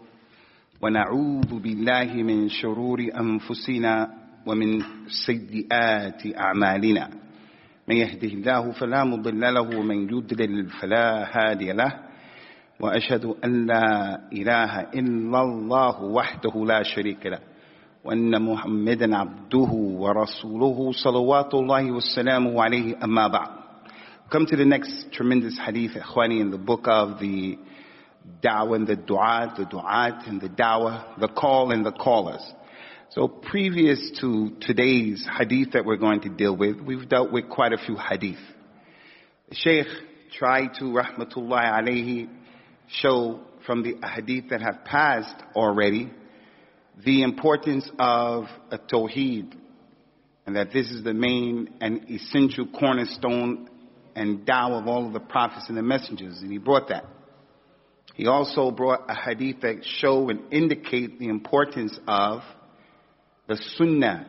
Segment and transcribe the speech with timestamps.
[0.82, 4.14] ونعوذ بالله من شرور أنفسنا
[4.46, 4.82] ومن
[5.26, 7.10] سيئات أعمالنا
[7.90, 11.92] من يهده الله فلا مضل له ومن يضلل فلا هادي له
[12.80, 17.40] وأشهد أن لا إله إلا الله وحده لا شريك له
[18.04, 23.50] وأن محمدا عبده ورسوله صلوات الله والسلام عليه أما بعد
[24.32, 27.58] Come to the next tremendous hadith, Ikhwani, in the book of the
[28.44, 32.44] da'wah and the du'at, the du'at and the da'wah, the call and the callers.
[33.12, 37.74] So previous to today's hadith that we're going to deal with, we've dealt with quite
[37.74, 38.38] a few hadith.
[39.50, 39.88] The Shaykh
[40.38, 42.30] tried to, rahmatullahi alayhi,
[42.88, 46.12] show from the hadith that have passed already
[47.04, 49.56] the importance of a tawheed
[50.46, 53.70] and that this is the main and essential cornerstone
[54.16, 57.06] and da'wah of all of the prophets and the messengers and he brought that.
[58.14, 62.42] He also brought a hadith that show and indicate the importance of
[63.50, 64.28] the sunnah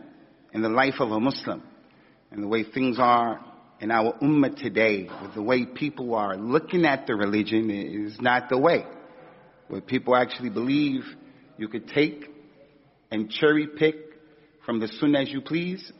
[0.52, 1.62] in the life of a Muslim
[2.32, 3.44] and the way things are
[3.78, 8.48] in our ummah today, with the way people are looking at the religion is not
[8.48, 8.84] the way.
[9.68, 11.02] Where people actually believe
[11.58, 12.24] you could take
[13.10, 13.96] and cherry pick
[14.64, 15.92] from the sunnah as you please.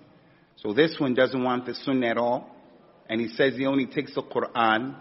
[0.57, 2.55] So this one doesn't want the sunnah at all.
[3.09, 4.95] And he says he only takes the Quran.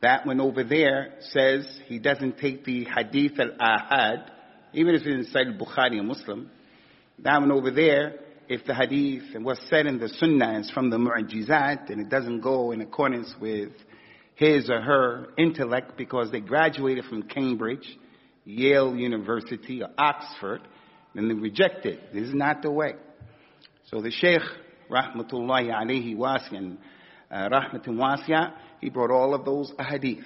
[0.00, 4.30] That one over there says he doesn't take the hadith al-ahad,
[4.72, 6.50] even if it's inside Bukhari or Muslim.
[7.20, 8.16] That one over there,
[8.48, 12.10] if the hadith and what's said in the sunnah is from the mu'jizat and it
[12.10, 13.72] doesn't go in accordance with
[14.34, 17.98] his or her intellect because they graduated from Cambridge,
[18.44, 20.60] Yale University or Oxford,
[21.14, 22.12] then they reject it.
[22.12, 22.94] This is not the way.
[23.90, 24.42] So the Shaykh,
[24.90, 26.76] rahmatullahi alayhi wasiyan,
[27.30, 30.24] uh, rahmatun wasiya, he brought all of those hadith.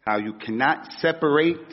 [0.00, 1.72] How you cannot separate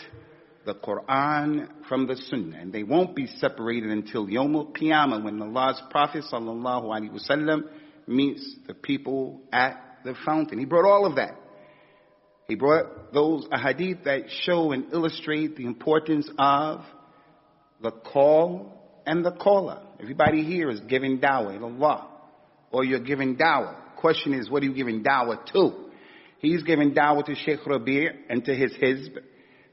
[0.65, 2.57] the Quran from the Sunnah.
[2.57, 7.63] And they won't be separated until Yom al Qiyamah when Allah's Prophet sallallahu alaihi wasallam
[8.07, 10.59] meets the people at the fountain.
[10.59, 11.35] He brought all of that.
[12.47, 16.81] He brought those ahadith that show and illustrate the importance of
[17.81, 19.81] the call and the caller.
[19.99, 22.09] Everybody here is giving dawah to Allah.
[22.71, 23.95] Or you're giving dawah.
[23.97, 25.89] Question is, what are you giving dawah to?
[26.39, 29.17] He's giving dawah to Sheikh Rabi' and to his hizb.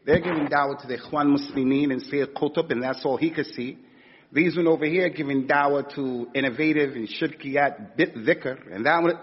[0.06, 3.46] They're giving dawah to the Ikhwan Muslimin and Sayyid Qutb, and that's all he could
[3.46, 3.78] see.
[4.32, 9.18] These one over here giving dawah to innovative and shirkiyat bit dhikr, and that one,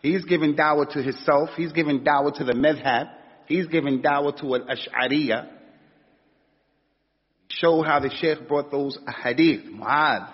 [0.00, 3.10] he's giving dawah to himself, he's giving dawah to the madhab,
[3.46, 5.50] he's giving dawah to an ash'ariyah.
[7.50, 9.64] Show how the Sheikh brought those hadith.
[9.66, 10.28] Mu'adh,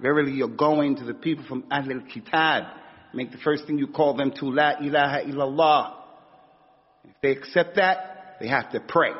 [0.00, 2.64] verily you're going to the people from Ahl al-Kitab.
[3.14, 5.94] Make the first thing you call them to La ilaha illallah.
[7.04, 9.12] If they accept that, they have to pray.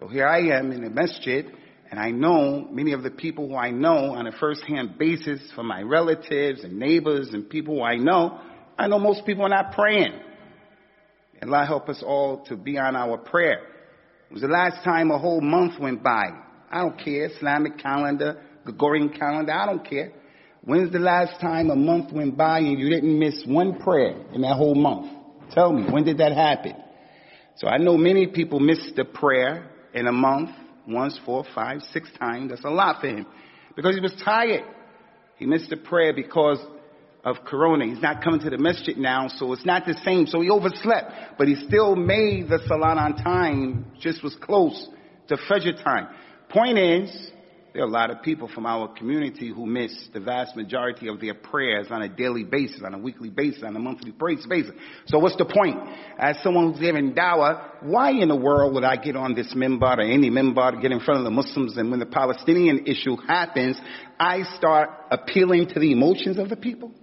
[0.00, 1.46] So here I am in the masjid,
[1.90, 5.66] and I know many of the people who I know on a first-hand basis from
[5.66, 8.40] my relatives and neighbors and people who I know,
[8.78, 10.12] I know most people are not praying.
[11.42, 13.60] Allah help us all to be on our prayer.
[14.30, 16.30] It was the last time a whole month went by.
[16.70, 17.26] I don't care.
[17.26, 20.12] Islamic calendar, Gregorian calendar, I don't care.
[20.64, 24.40] When's the last time a month went by and you didn't miss one prayer in
[24.42, 25.12] that whole month?
[25.52, 26.74] Tell me, when did that happen?
[27.56, 30.50] So I know many people miss the prayer in a month,
[30.86, 32.50] once, four, five, six times.
[32.50, 33.26] That's a lot for him.
[33.74, 34.64] Because he was tired.
[35.36, 36.58] He missed the prayer because
[37.24, 37.86] of Corona.
[37.86, 40.26] He's not coming to the masjid now, so it's not the same.
[40.26, 41.38] So he overslept.
[41.38, 44.88] But he still made the salat on time, just was close
[45.28, 46.08] to Fajr time.
[46.48, 47.30] Point is,
[47.76, 51.20] there are a lot of people from our community who miss the vast majority of
[51.20, 54.12] their prayers on a daily basis, on a weekly basis, on a monthly
[54.48, 54.72] basis.
[55.08, 55.76] So what's the point?
[56.18, 59.98] As someone who's giving dawah, why in the world would I get on this minbar
[59.98, 63.16] or any minbar to get in front of the Muslims and when the Palestinian issue
[63.16, 63.78] happens,
[64.18, 66.94] I start appealing to the emotions of the people?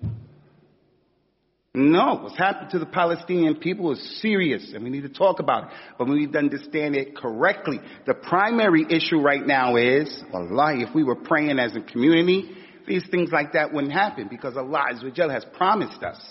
[1.76, 5.64] No, what's happened to the Palestinian people is serious and we need to talk about
[5.64, 5.70] it.
[5.98, 7.80] But we need to understand it correctly.
[8.06, 12.52] The primary issue right now is, Allah, if we were praying as a community,
[12.86, 16.22] these things like that wouldn't happen because Allah Azza wa Jal has promised us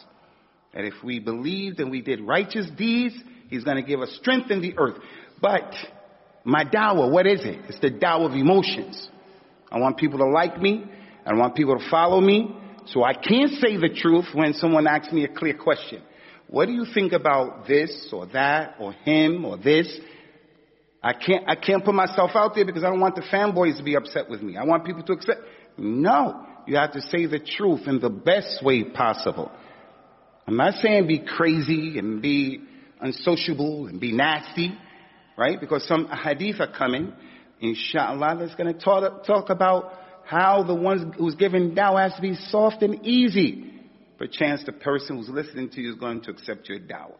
[0.74, 3.16] that if we believed and we did righteous deeds,
[3.48, 4.96] He's going to give us strength in the earth.
[5.40, 5.74] But
[6.44, 7.58] my dawah, what is it?
[7.68, 9.08] It's the dawah of emotions.
[9.72, 10.84] I want people to like me.
[11.26, 12.56] I want people to follow me.
[12.86, 16.02] So I can't say the truth when someone asks me a clear question.
[16.48, 19.88] what do you think about this or that or him or this?
[21.02, 23.82] I can't, I can't put myself out there because I don't want the fanboys to
[23.82, 24.56] be upset with me.
[24.56, 25.40] I want people to accept.
[25.76, 29.50] No, you have to say the truth in the best way possible.
[30.46, 32.62] I'm not saying be crazy and be
[33.00, 34.76] unsociable and be nasty,
[35.36, 35.60] right?
[35.60, 37.12] Because some hadith are coming,
[37.60, 39.92] inshallah, that's going to talk, talk about
[40.24, 43.68] how the one who's giving dawah has to be soft and easy.
[44.18, 47.16] Perchance the person who's listening to you is going to accept your dawah.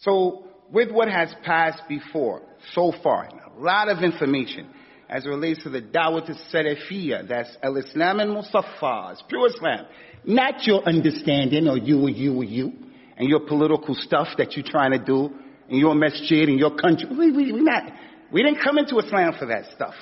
[0.00, 2.42] So, with what has passed before,
[2.74, 4.68] so far, a lot of information
[5.08, 9.86] as it relates to the dawah to Salafiyya, that's al-Islam and Musaffas, pure Islam.
[10.24, 12.72] Not your understanding or you or you or you
[13.16, 15.30] and your political stuff that you're trying to do
[15.68, 17.08] and your masjid, in your country.
[17.10, 17.84] We, we, we, not,
[18.30, 19.94] we didn't come into Islam for that stuff.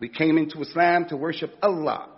[0.00, 2.08] We came into Islam to worship Allah,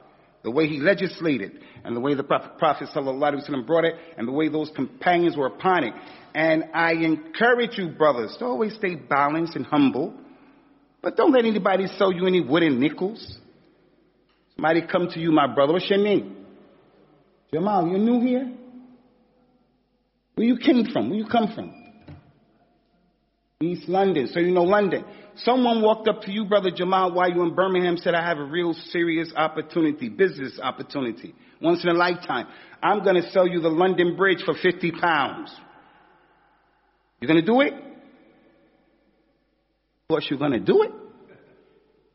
[0.43, 4.33] the way He legislated, and the way the Prophet, Prophet ﷺ brought it, and the
[4.33, 5.95] way those companions were upon it.
[6.35, 10.15] And I encourage you, brothers, to always stay balanced and humble,
[11.03, 13.39] but don't let anybody sell you any wooden nickels.
[14.55, 16.45] Somebody come to you, my brother, what's your name?
[17.53, 18.53] Jamal, you're new here?
[20.35, 21.11] Where you came from?
[21.11, 21.73] Where you come from?
[23.63, 24.29] East London.
[24.33, 25.05] So you know London.
[25.39, 28.39] Someone walked up to you, Brother Jamal, while you were in Birmingham, said, I have
[28.39, 32.47] a real serious opportunity, business opportunity, once in a lifetime.
[32.83, 35.55] I'm going to sell you the London Bridge for 50 pounds.
[37.21, 37.75] You're going to do it?
[40.03, 40.93] Of course you're going to do it.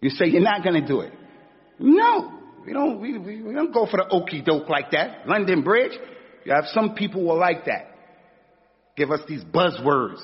[0.02, 1.14] You say you're not going to do it.
[1.80, 2.40] No.
[2.66, 5.28] We don't, we, we, don't go for the okey doke like that.
[5.28, 5.94] London Bridge.
[6.46, 7.96] You have some people who are like that.
[8.96, 10.22] Give us these buzzwords.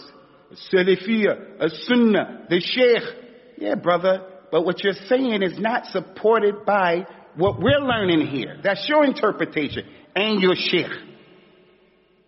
[0.71, 3.03] Salafiyya, a sunnah, the sheikh.
[3.57, 4.21] Yeah, brother,
[4.51, 7.05] but what you're saying is not supported by
[7.35, 8.57] what we're learning here.
[8.63, 9.85] That's your interpretation
[10.15, 10.91] and your sheikh.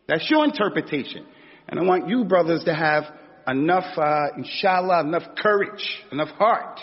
[0.08, 1.26] That's your interpretation.
[1.68, 3.04] And I want you brothers to have
[3.48, 6.80] enough, uh, inshallah, enough courage, enough heart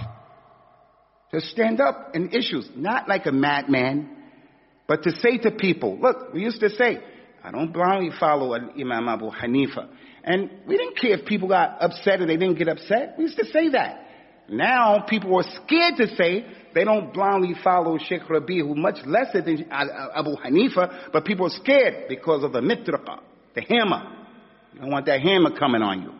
[1.33, 4.11] to stand up in issues, not like a madman,
[4.87, 7.03] but to say to people, look, we used to say,
[7.47, 9.87] I don't blindly follow Imam Abu Hanifa.
[10.25, 13.15] And we didn't care if people got upset or they didn't get upset.
[13.17, 14.01] We used to say that.
[14.49, 16.45] Now people are scared to say
[16.75, 21.51] they don't blindly follow Sheikh Rabi, who much lesser than Abu Hanifa, but people are
[21.51, 23.21] scared because of the mitraqa,
[23.55, 24.13] the hammer.
[24.75, 26.13] You don't want that hammer coming on you.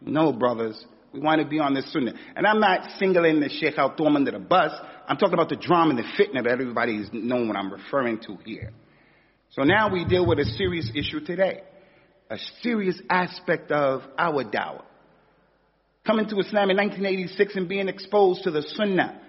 [0.00, 0.82] No, brothers.
[1.12, 2.14] We want to be on the sunnah.
[2.36, 4.72] And I'm not singling the Sheikh out, throw him under the bus.
[5.06, 8.38] I'm talking about the drama and the fitna that everybody's known what I'm referring to
[8.46, 8.72] here.
[9.50, 11.62] So now we deal with a serious issue today,
[12.30, 14.84] a serious aspect of our dawah.
[16.06, 19.20] Coming to Islam in 1986 and being exposed to the Sunnah,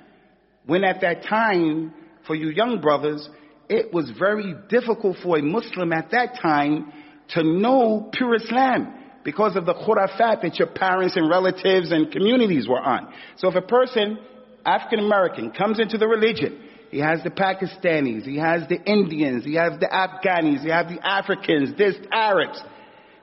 [0.65, 1.93] when at that time,
[2.27, 3.29] for you young brothers,
[3.69, 6.91] it was very difficult for a Muslim at that time
[7.29, 8.93] to know pure Islam
[9.23, 13.13] because of the khurafat that your parents and relatives and communities were on.
[13.37, 14.19] So if a person,
[14.65, 18.23] African American, comes into the religion he has the Pakistanis.
[18.23, 19.45] He has the Indians.
[19.45, 20.61] He has the Afghanis.
[20.61, 22.61] He has the Africans, this, Arabs.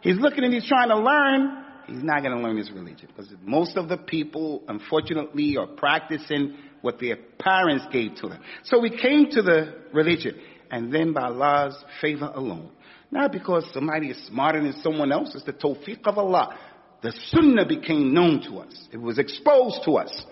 [0.00, 1.64] He's looking and he's trying to learn.
[1.86, 6.56] He's not going to learn his religion because most of the people, unfortunately, are practicing
[6.80, 8.40] what their parents gave to them.
[8.64, 10.36] So we came to the religion
[10.70, 12.70] and then by Allah's favor alone.
[13.10, 15.34] Not because somebody is smarter than someone else.
[15.34, 16.56] It's the tawfiq of Allah.
[17.02, 18.88] The sunnah became known to us.
[18.92, 20.24] It was exposed to us.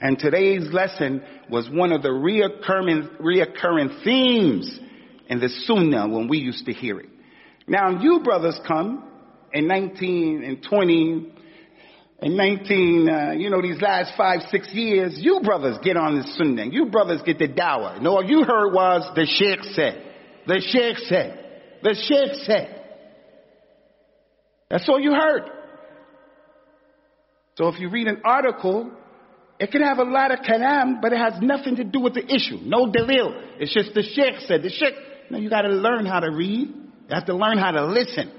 [0.00, 4.78] And today's lesson was one of the reoccurring, reoccurring themes
[5.28, 7.08] in the Sunnah when we used to hear it.
[7.68, 9.04] Now, you brothers come
[9.52, 11.32] in 19 and 20
[12.22, 16.24] in 19, uh, you know, these last five, six years, you brothers get on the
[16.36, 16.66] Sunnah.
[16.66, 17.96] You brothers get the dawah.
[17.96, 20.02] And all you heard was the Sheikh said.
[20.46, 21.80] The Sheikh said.
[21.82, 22.84] The Sheikh said.
[24.68, 25.50] That's all you heard.
[27.56, 28.90] So if you read an article
[29.60, 32.24] it can have a lot of kalam, but it has nothing to do with the
[32.24, 32.56] issue.
[32.64, 33.58] No dalil.
[33.58, 34.62] It's just the sheikh said.
[34.62, 34.94] The sheikh,
[35.30, 36.68] no, you gotta learn how to read.
[36.68, 38.32] You have to learn how to listen.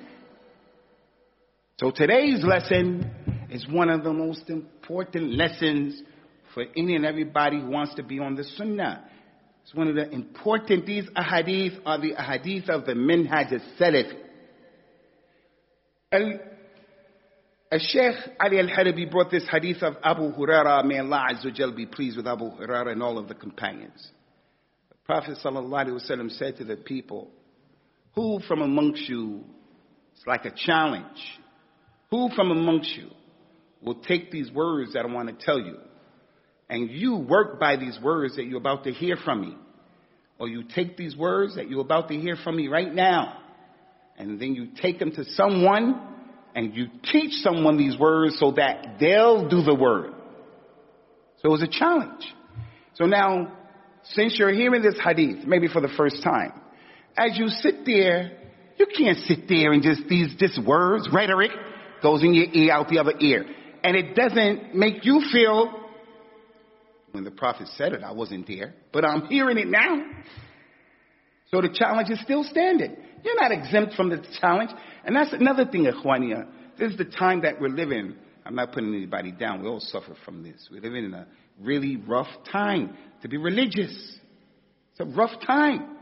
[1.79, 3.11] So today's lesson
[3.51, 6.01] is one of the most important lessons
[6.55, 9.07] for any and everybody who wants to be on the sunnah.
[9.63, 14.11] It's one of the important, these ahadith are the ahadith of the minhaj al-salaf.
[17.79, 20.83] Sheikh Ali al-Halabi brought this hadith of Abu Huraira.
[20.85, 24.09] May Allah Azza be pleased with Abu Huraira and all of the companions.
[24.89, 27.29] The Prophet ﷺ said to the people,
[28.13, 29.45] who from amongst you,
[30.13, 31.05] it's like a challenge,
[32.09, 33.09] who from amongst you
[33.81, 35.77] will take these words that I want to tell you
[36.69, 39.57] and you work by these words that you're about to hear from me?
[40.39, 43.37] Or you take these words that you're about to hear from me right now
[44.17, 46.10] and then you take them to someone
[46.55, 50.13] and you teach someone these words so that they'll do the word.
[51.41, 52.23] So it was a challenge.
[52.95, 53.51] So now,
[54.03, 56.53] since you're hearing this hadith, maybe for the first time,
[57.17, 58.37] as you sit there,
[58.77, 61.51] you can't sit there and just these just words, rhetoric,
[62.01, 63.45] goes in your ear, out the other ear.
[63.83, 65.71] And it doesn't make you feel,
[67.11, 70.03] when the Prophet said it, I wasn't there, but I'm hearing it now.
[71.53, 72.95] So the challenge is still standing.
[73.23, 74.71] You're not exempt from the challenge.
[75.03, 76.47] And that's another thing, Ikhwania.
[76.79, 78.15] This is the time that we're living.
[78.45, 79.61] I'm not putting anybody down.
[79.61, 80.69] We all suffer from this.
[80.71, 81.27] We're living in a
[81.59, 83.91] really rough time to be religious.
[84.91, 85.97] It's a rough time.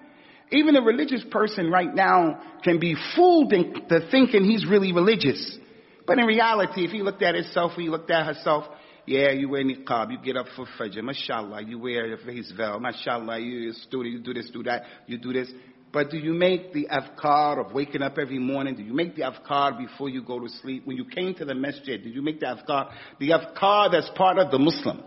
[0.52, 5.58] Even a religious person right now can be fooled into thinking he's really religious.
[6.06, 8.66] But in reality, if he looked at himself he looked at herself,
[9.10, 12.80] yeah, you wear niqab, you get up for fajr, mashallah, you wear your face veil,
[12.80, 15.52] mashallah, you're a student, you do this, do that, you do this.
[15.92, 18.76] But do you make the adhkar of waking up every morning?
[18.76, 20.86] Do you make the adhkar before you go to sleep?
[20.86, 22.92] When you came to the masjid, did you make the adhkar?
[23.20, 25.02] The adhkar that's part of the Muslim.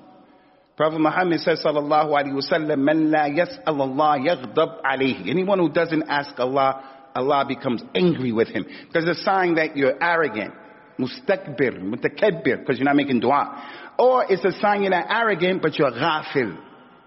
[0.77, 5.31] Prophet Muhammad says, sallallahu alayhi wasallam, man la yas'al Allah yaghdab alayhi.
[5.31, 8.65] Anyone who doesn't ask Allah, Allah becomes angry with him.
[8.65, 10.55] Because it's a sign that you're arrogant,
[10.99, 13.93] mustakbir, mutakabbir, because you're not making dua.
[13.99, 16.59] Or it's a sign you're not arrogant, but you're ghafil.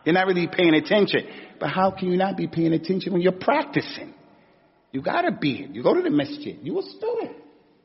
[0.05, 1.27] You're not really paying attention.
[1.59, 4.13] But how can you not be paying attention when you're practicing?
[4.91, 5.67] You gotta be.
[5.71, 6.57] You go to the masjid.
[6.61, 7.37] You a student.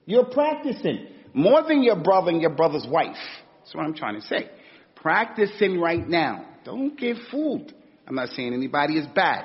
[0.07, 1.07] You're practicing.
[1.33, 3.17] More than your brother and your brother's wife.
[3.59, 4.51] That's what I'm trying to say.
[4.97, 6.47] Practicing right now.
[6.65, 7.73] Don't get fooled.
[8.07, 9.45] I'm not saying anybody is bad.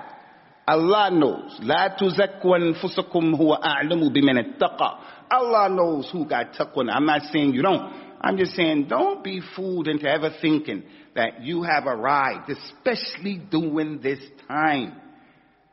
[0.67, 1.59] Allah knows.
[1.61, 4.97] لا tuzakku anfusakum هو أعلم بمن ittaqa.
[5.29, 6.89] Allah knows who got taqwa.
[6.91, 7.93] I'm not saying you don't.
[8.21, 10.83] I'm just saying don't be fooled into ever thinking
[11.15, 14.95] that you have arrived, especially during this time.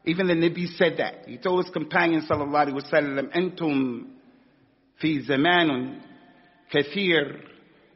[0.05, 1.27] Even the Nabi said that.
[1.29, 4.07] He told his companion, sallallahu alaihi wasallam, "Entum
[5.01, 6.01] fi zamanun
[6.73, 7.41] kathir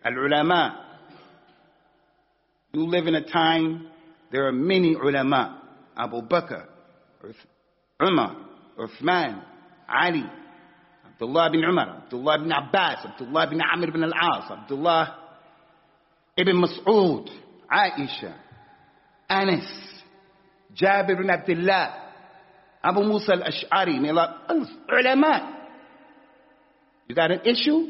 [0.05, 0.85] al-ulama."
[2.73, 3.88] You live in a time
[4.31, 5.62] there are many ulama.
[5.97, 6.67] Abu Bakr,
[8.02, 8.37] Umar,
[8.78, 9.42] Uthman,
[9.88, 10.25] Ali,
[11.06, 15.16] Abdullah bin Umar, Abdullah bin Abbas, Abdullah bin Amr bin al-As, Abdullah
[16.37, 17.28] ibn Mas'ud,
[17.71, 18.35] Aisha,
[19.28, 19.66] Anas,
[20.75, 22.12] Jabir bin Abdullah,
[22.83, 25.56] Abu Musa al-Ash'ari, ulama.
[27.09, 27.88] You got an issue?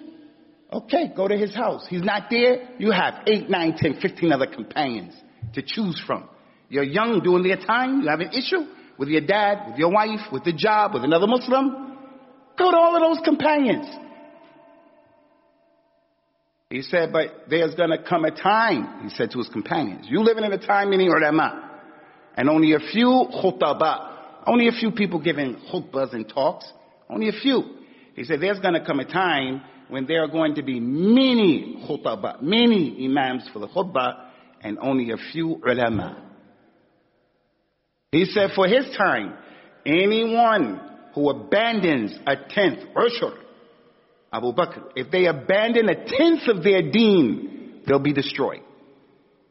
[0.72, 1.86] Okay, go to his house.
[1.88, 2.68] He's not there.
[2.78, 5.14] You have 8, 9, 10, 15 other companions
[5.54, 6.28] to choose from.
[6.68, 8.02] You're young doing their time.
[8.02, 8.66] You have an issue
[8.98, 11.96] with your dad, with your wife, with the job, with another Muslim.
[12.58, 13.86] Go to all of those companions.
[16.70, 20.06] He said, but there's going to come a time, he said to his companions.
[20.08, 21.80] You living in a time, meaning ulama,
[22.36, 26.70] and only a few khutaba, only a few people giving khutbas and talks,
[27.08, 27.62] only a few.
[28.16, 31.84] He said, there's going to come a time when there are going to be many
[31.88, 34.24] khutaba, many imams for the khutbah,
[34.62, 36.25] and only a few ulama.
[38.16, 39.34] He said, for his time,
[39.84, 40.80] anyone
[41.14, 43.36] who abandons a tenth, ushur,
[44.32, 48.62] Abu Bakr, if they abandon a tenth of their deen, they'll be destroyed.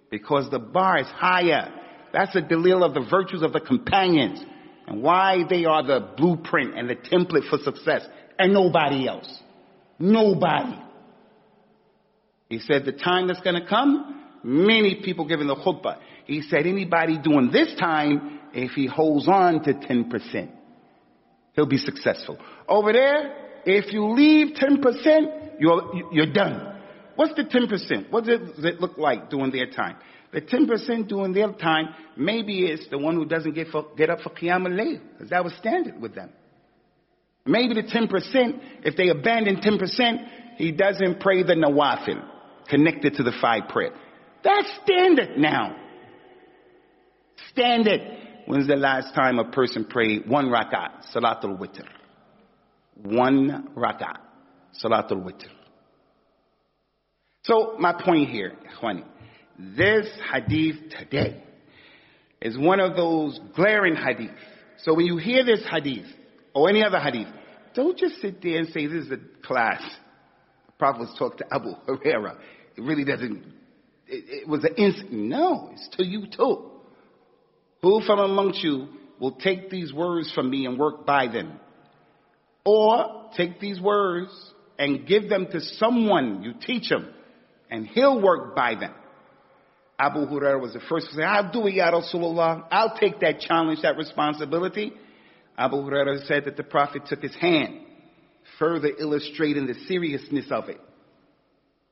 [0.09, 1.71] Because the bar is higher.
[2.11, 4.43] That's a dalil of the virtues of the companions
[4.87, 8.01] and why they are the blueprint and the template for success
[8.39, 9.31] and nobody else.
[9.99, 10.81] Nobody.
[12.49, 15.99] He said the time that's going to come, many people giving the khutbah.
[16.25, 20.49] He said anybody doing this time, if he holds on to 10%,
[21.53, 22.37] he'll be successful.
[22.67, 23.35] Over there,
[23.65, 26.79] if you leave 10%, you're, you're done.
[27.15, 28.11] What's the 10%?
[28.11, 29.97] What does it look like during their time?
[30.31, 34.19] The 10% during their time, maybe it's the one who doesn't get, for, get up
[34.21, 36.29] for Qiyam al-Layl, because that was standard with them.
[37.45, 38.09] Maybe the 10%,
[38.83, 42.25] if they abandon 10%, he doesn't pray the nawafil,
[42.67, 43.91] connected to the five prayer.
[44.43, 45.75] That's standard now.
[47.51, 48.24] Standard.
[48.45, 51.85] When's the last time a person prayed one rakat, salatul witr?
[52.95, 54.17] One rakat,
[54.83, 55.47] salatul witr.
[57.43, 59.03] So my point here, Ikhwani,
[59.57, 61.43] this hadith today
[62.41, 64.35] is one of those glaring hadith.
[64.77, 66.05] So when you hear this hadith,
[66.53, 67.27] or any other hadith,
[67.73, 69.81] don't just sit there and say this is a class.
[70.67, 72.37] The Prophet was talking to Abu Huraira.
[72.77, 73.43] It really doesn't,
[74.07, 75.11] it, it was an instant.
[75.11, 76.71] No, it's to you too.
[77.85, 78.87] Who from amongst you
[79.19, 81.59] will take these words from me and work by them?
[82.65, 84.31] Or take these words
[84.79, 87.07] and give them to someone you teach him
[87.69, 88.91] and he'll work by them.
[89.99, 92.65] Abu Huraira was the first to say, I'll do it, Ya Rasulullah.
[92.71, 94.91] I'll take that challenge, that responsibility.
[95.55, 97.81] Abu Huraira said that the Prophet took his hand,
[98.57, 100.81] further illustrating the seriousness of it.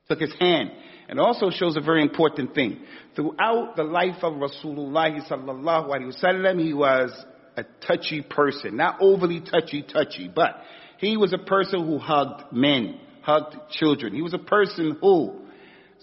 [0.08, 0.72] Took his hand.
[1.08, 2.80] And also shows a very important thing.
[3.14, 7.12] Throughout the life of Rasulullah sallallahu alaihi wasallam, he was
[7.56, 8.76] a touchy person.
[8.76, 10.56] Not overly touchy touchy, but
[10.98, 14.14] he was a person who hugged men, hugged children.
[14.14, 15.40] He was a person who,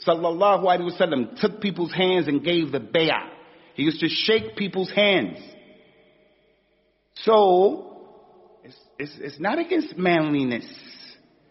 [0.07, 3.29] sallallahu alaihi wasallam, took people's hands and gave the bay'ah.
[3.73, 5.37] He used to shake people's hands.
[7.15, 7.97] So,
[8.63, 10.65] it's, it's, it's not against manliness.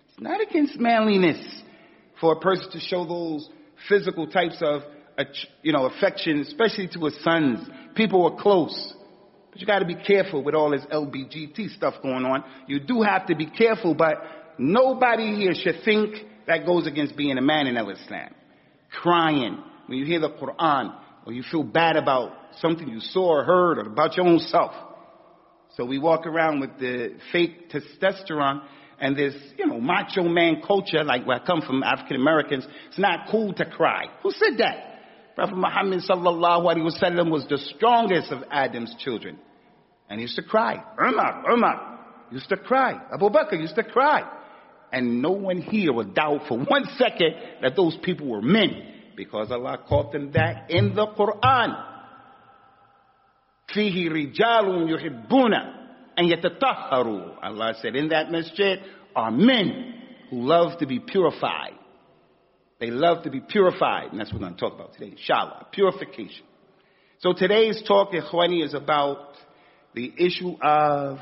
[0.09, 1.62] It's not against manliness
[2.21, 3.49] for a person to show those
[3.89, 4.83] physical types of,
[5.19, 5.25] uh,
[5.62, 7.67] you know, affection, especially to his sons.
[7.95, 8.95] People are close.
[9.50, 12.45] But you gotta be careful with all this LBGT stuff going on.
[12.67, 14.17] You do have to be careful, but
[14.59, 16.15] nobody here should think
[16.47, 18.35] that goes against being a man in Islam.
[19.03, 20.95] Crying when you hear the Quran
[21.27, 24.73] or you feel bad about something you saw or heard or about your own self.
[25.77, 28.62] So we walk around with the fake testosterone
[29.00, 32.65] and this, you know, macho man culture, like where I come from, African Americans.
[32.88, 34.05] It's not cool to cry.
[34.24, 35.36] Who said that?
[35.36, 39.38] Prophet Muhammad sallallahu alaihi wasallam was the strongest of Adam's children.
[40.10, 40.82] And he used to cry.
[40.98, 42.00] Umar, Umar
[42.32, 42.94] used to cry.
[43.13, 44.24] Abu Bakr used to cry.
[44.94, 48.94] And no one here would doubt for one second that those people were men.
[49.17, 51.91] Because Allah called them that in the Quran.
[53.74, 55.53] فيه رجال يحبون
[56.21, 57.37] and yet the yatatahharu.
[57.43, 58.79] Allah said, in that masjid
[59.17, 59.95] are men
[60.29, 61.73] who love to be purified.
[62.79, 65.69] They love to be purified, and that's what we're going to talk about today, inshallah,
[65.73, 66.45] purification.
[67.21, 69.35] So today's talk, Ikhwani, is about
[69.95, 71.21] the issue of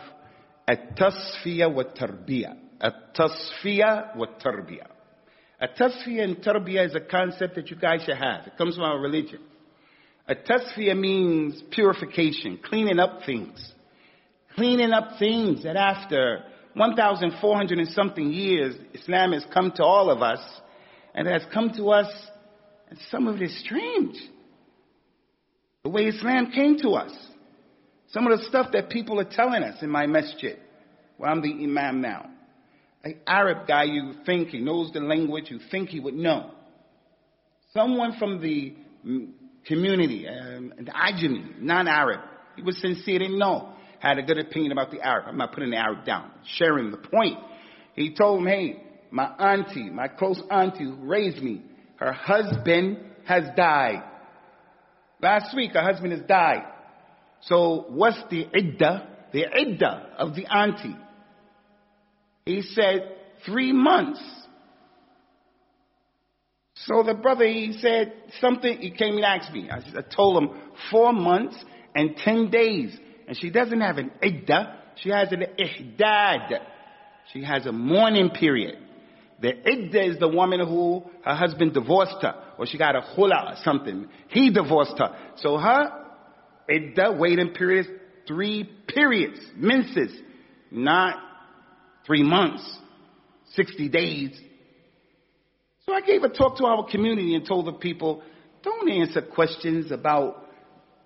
[0.66, 2.56] at-tasfiya wa-tarbiya.
[2.80, 4.86] At-tasfiya wa-tarbiya.
[5.60, 8.48] At-tasfiya and tarbiya is a concept that you guys should have.
[8.48, 9.38] It comes from our religion.
[10.26, 13.74] At-tasfiya means purification, cleaning up things.
[14.58, 16.42] Cleaning up things that after
[16.74, 20.40] 1,400 and something years, Islam has come to all of us,
[21.14, 22.12] and has come to us,
[22.90, 24.16] and some of it is strange.
[25.84, 27.16] The way Islam came to us.
[28.08, 30.58] Some of the stuff that people are telling us in my masjid,
[31.18, 32.28] where I'm the imam now.
[33.04, 36.50] An Arab guy you think he knows the language, you think he would know.
[37.72, 38.74] Someone from the
[39.06, 39.30] mm,
[39.66, 42.22] community, um, an Ajami, non-Arab,
[42.56, 45.26] he was sincere, didn't know, had a good opinion about the Arab.
[45.28, 47.38] I'm not putting the Arab down, sharing the point.
[47.94, 51.62] He told him, hey, my auntie, my close auntie who raised me,
[51.96, 54.04] her husband has died.
[55.20, 56.64] Last week, her husband has died.
[57.42, 59.06] So what's the idda?
[59.32, 60.96] The idda of the auntie.
[62.44, 64.22] He said, three months.
[66.86, 69.68] So the brother, he said something, he came and asked me.
[69.70, 70.50] I, I told him
[70.90, 71.56] four months
[71.94, 72.96] and ten days.
[73.28, 76.60] And she doesn't have an idda, she has an ihdad.
[77.32, 78.78] She has a mourning period.
[79.40, 83.52] The idda is the woman who her husband divorced her, or she got a khula
[83.52, 84.08] or something.
[84.28, 85.14] He divorced her.
[85.36, 86.06] So her
[86.68, 87.92] idda waiting period is
[88.26, 90.10] three periods, menses,
[90.70, 91.16] not
[92.06, 92.78] three months,
[93.54, 94.40] 60 days.
[95.86, 98.22] So I gave a talk to our community and told the people,
[98.62, 100.46] don't answer questions about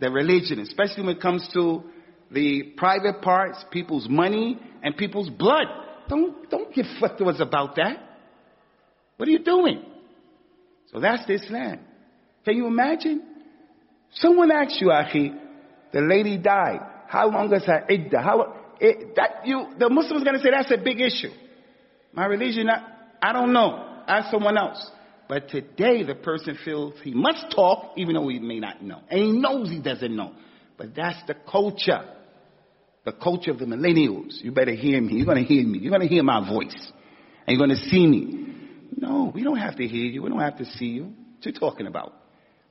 [0.01, 1.85] the religion, especially when it comes to
[2.33, 5.67] the private parts, people's money, and people's blood.
[6.09, 7.97] Don't, don't give fatwas about that.
[9.17, 9.83] What are you doing?
[10.93, 11.81] So that's the Islam.
[12.45, 13.23] Can you imagine?
[14.15, 15.39] Someone asks you, Akhi,
[15.93, 16.81] the lady died.
[17.09, 18.21] How long is her iddah?
[18.21, 21.31] How, it, that you, the Muslim's gonna say that's a big issue.
[22.13, 22.85] My religion, I,
[23.23, 24.03] I don't know.
[24.07, 24.91] Ask someone else.
[25.29, 29.01] But today the person feels he must talk even though he may not know.
[29.09, 30.33] And he knows he doesn't know.
[30.77, 32.03] But that's the culture.
[33.05, 34.43] The culture of the millennials.
[34.43, 35.15] You better hear me.
[35.15, 35.79] You're gonna hear me.
[35.79, 36.93] You're gonna hear my voice.
[37.47, 38.55] And you're gonna see me.
[38.97, 40.23] No, we don't have to hear you.
[40.23, 41.05] We don't have to see you.
[41.05, 42.15] What you talking about?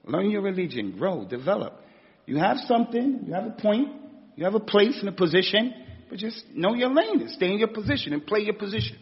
[0.06, 0.96] Learn your religion.
[0.98, 1.26] Grow.
[1.26, 1.82] Develop.
[2.26, 3.24] You have something.
[3.28, 3.90] You have a point.
[4.36, 5.74] You have a place and a position.
[6.10, 8.98] But just know your lane and stay in your position and play your position.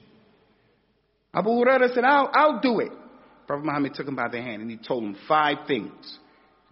[1.33, 2.91] Abu Huraira said, I'll, I'll do it.
[3.47, 5.91] Prophet Muhammad took him by the hand and he told him five things.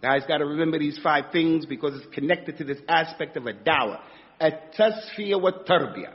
[0.00, 3.52] Guys got to remember these five things because it's connected to this aspect of a
[3.52, 4.00] dawah.
[4.40, 6.14] Wa tarbiyah.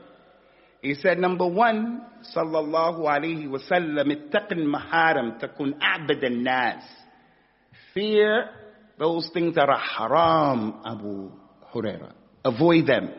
[0.81, 2.01] He said, number one,
[2.35, 6.83] sallallahu alayhi wa sallam, ittaqin maharam takun a'bad nas
[7.93, 8.49] Fear
[8.99, 11.31] those things that are haram, Abu
[11.73, 12.13] Huraira.
[12.43, 13.09] Avoid them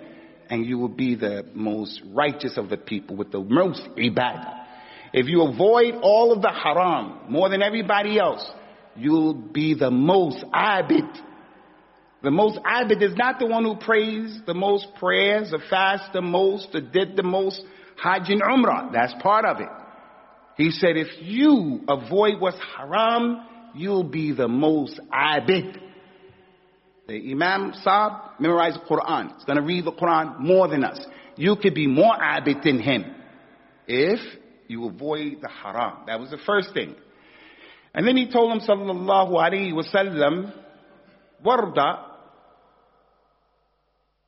[0.50, 4.64] and you will be the most righteous of the people with the most ibadah.
[5.12, 8.44] If you avoid all of the haram more than everybody else,
[8.96, 11.08] you'll be the most abid,
[12.24, 16.22] The most abid is not the one who prays the most prayers, the fast the
[16.22, 17.62] most, the did the most,
[18.02, 18.92] Hajj and Umrah.
[18.92, 19.68] That's part of it.
[20.56, 25.78] He said, if you avoid what's haram, you'll be the most abid.
[27.06, 29.34] The Imam Saab memorized the Quran.
[29.34, 30.98] He's going to read the Quran more than us.
[31.36, 33.04] You could be more abid than him
[33.86, 34.20] if
[34.68, 36.06] you avoid the haram.
[36.06, 36.94] That was the first thing.
[37.92, 40.54] And then he told him, sallallahu alayhi wasallam,
[41.44, 42.13] warda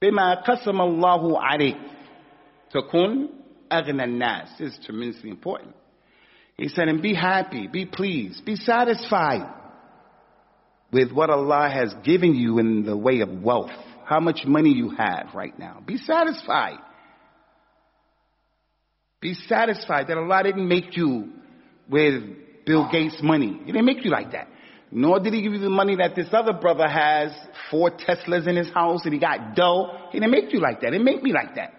[0.02, 1.80] qasam Allahu alayk
[2.74, 3.28] takun
[3.70, 4.50] aghna nas.
[4.58, 5.74] This is tremendously important.
[6.56, 9.52] He said, and be happy, be pleased, be satisfied
[10.92, 13.70] with what Allah has given you in the way of wealth.
[14.04, 15.82] How much money you have right now.
[15.84, 16.78] Be satisfied.
[19.20, 21.32] Be satisfied that Allah didn't make you
[21.90, 22.22] with
[22.64, 23.60] Bill Gates' money.
[23.64, 24.48] He didn't make you like that.
[24.90, 27.32] Nor did he give you the money that this other brother has,
[27.70, 30.08] four Teslas in his house and he got dough.
[30.12, 30.92] He didn't make you like that.
[30.92, 31.72] He didn't make me like that.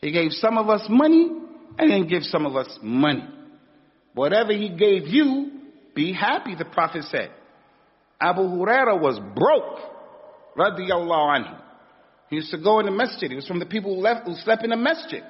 [0.00, 1.30] He gave some of us money
[1.78, 3.28] and then give some of us money.
[4.14, 5.52] Whatever he gave you,
[5.94, 7.30] be happy, the Prophet said.
[8.20, 9.78] Abu Huraira was broke,
[10.56, 11.60] radiallahu anhu.
[12.30, 13.30] He used to go in the masjid.
[13.30, 15.22] He was from the people who, left, who slept in the masjid.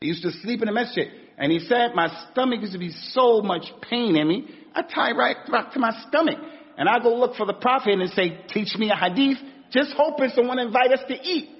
[0.00, 1.08] He used to sleep in the masjid.
[1.36, 5.12] And he said, my stomach used to be so much pain in me, I tie
[5.12, 6.38] right back to my stomach.
[6.76, 9.38] And I go look for the Prophet and say, teach me a hadith,
[9.70, 11.50] just hoping someone invite us to eat.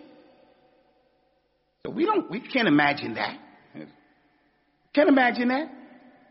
[1.84, 3.38] So we don't, we can't imagine that.
[4.94, 5.68] Can't imagine that.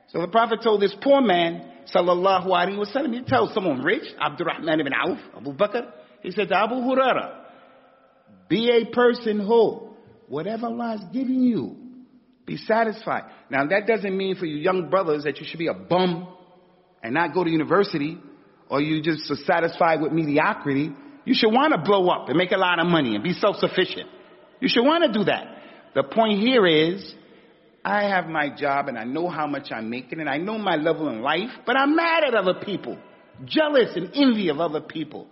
[0.08, 4.80] So the Prophet told this poor man, sallallahu alaihi wasallam, he tells someone rich, Abdurrahman
[4.80, 7.42] ibn Auf, Abu Bakr, he said to Abu Huraira,
[8.48, 9.90] be a person who,
[10.28, 11.83] whatever Allah has given you,
[12.46, 13.24] be satisfied.
[13.50, 16.28] Now that doesn't mean for you young brothers that you should be a bum
[17.02, 18.18] and not go to university
[18.70, 20.92] or you just are satisfied with mediocrity.
[21.26, 24.10] You should want to blow up and make a lot of money and be self-sufficient.
[24.60, 25.46] You should want to do that.
[25.94, 27.14] The point here is,
[27.86, 30.76] I have my job and I know how much I'm making and I know my
[30.76, 32.98] level in life, but I'm mad at other people,
[33.46, 35.28] jealous and envy of other people.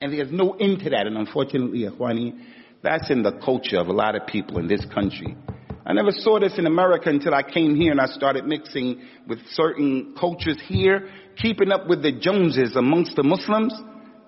[0.00, 1.06] And there's no end to that.
[1.06, 2.40] And unfortunately, Ikhwani,
[2.82, 5.36] that's in the culture of a lot of people in this country.
[5.84, 9.38] I never saw this in America until I came here and I started mixing with
[9.50, 13.74] certain cultures here, keeping up with the Joneses amongst the Muslims.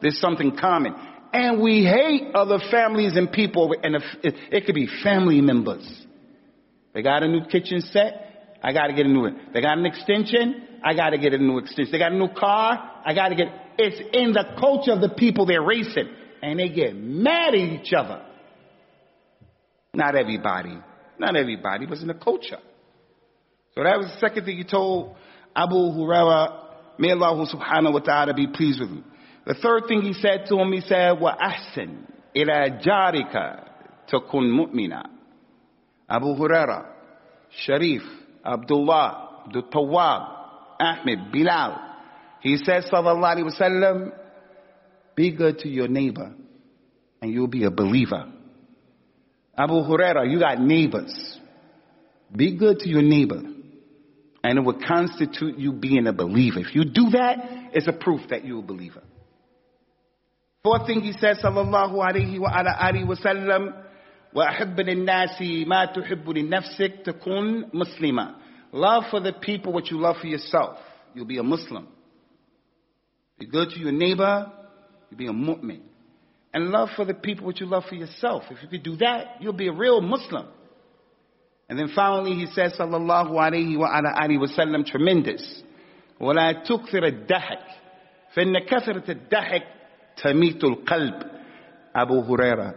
[0.01, 0.95] There's something common.
[1.33, 5.85] And we hate other families and people, and it, could be family members.
[6.93, 9.49] They got a new kitchen set, I gotta get a new one.
[9.53, 11.91] They got an extension, I gotta get a new extension.
[11.93, 15.47] They got a new car, I gotta get, it's in the culture of the people
[15.47, 16.09] they're racing.
[16.43, 18.23] And they get mad at each other.
[19.95, 20.79] Not everybody.
[21.19, 22.59] Not everybody, but in the culture.
[23.75, 25.17] So that was the second thing he told
[25.55, 29.05] Abu Huraira, may Allah subhanahu wa ta'ala be pleased with him.
[29.47, 33.69] The third thing he said to him, he said, wa ahsin ila jarika
[34.11, 35.03] takun mu'mina.
[36.09, 36.87] Abu Huraira,
[37.65, 38.03] Sharif,
[38.45, 39.89] Abdullah, Abdul
[40.81, 41.81] Ahmed, Bilal.
[42.41, 44.13] He said, sallallahu alayhi wa sallam,
[45.15, 46.35] be good to your neighbor
[47.23, 48.27] and you'll be a believer.
[49.58, 51.38] Abu Huraira, you got neighbors.
[52.36, 53.42] Be good to your neighbor.
[54.42, 56.60] And it will constitute you being a believer.
[56.60, 59.04] If you do that, it's a proof that you're a believer.
[60.64, 63.86] Fourth thing he said, sallallahu alayhi wa ala alihi wa sallam,
[64.36, 68.36] وَأَحِبَّ لِلنَّاسِ مَا تُحِبُّ لِنَفْسِكَ تَكُونْ مُسْلِمًا
[68.72, 70.78] Love for the people what you love for yourself.
[71.16, 71.88] You'll be a Muslim.
[73.40, 74.52] Be good to your neighbor,
[75.10, 75.82] you'll be a mu'min
[76.54, 78.44] and love for the people what you love for yourself.
[78.50, 80.48] If you could do that, you'll be a real Muslim.
[81.70, 85.64] And then finally he says, sallallahu alayhi wa ala alihi wa sallam, tremendous.
[86.20, 87.66] ولا تكثر الضحك
[88.36, 89.64] فإن كثرة الضحك
[90.24, 91.40] تميت القلب
[91.96, 92.76] Abu Huraira,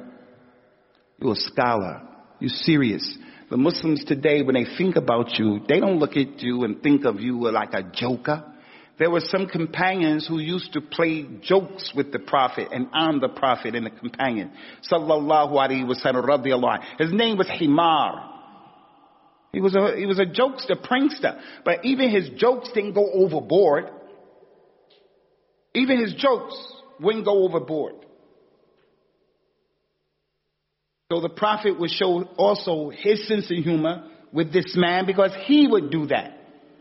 [1.21, 2.01] you're a scholar,
[2.41, 3.19] you're serious.
[3.51, 7.05] The Muslims today, when they think about you, they don't look at you and think
[7.05, 8.43] of you like a joker.
[9.00, 13.30] There were some companions who used to play jokes with the Prophet and on the
[13.30, 14.52] Prophet and the companion.
[14.92, 18.34] Sallallahu alayhi wa His name was Himar.
[19.52, 21.40] He was a, he was a jokester, prankster.
[21.64, 23.90] But even his jokes didn't go overboard.
[25.76, 26.56] Even his jokes
[27.00, 27.94] wouldn't go overboard.
[31.12, 35.68] So the Prophet would show also his sense of humor with this man because he
[35.68, 36.38] would do that.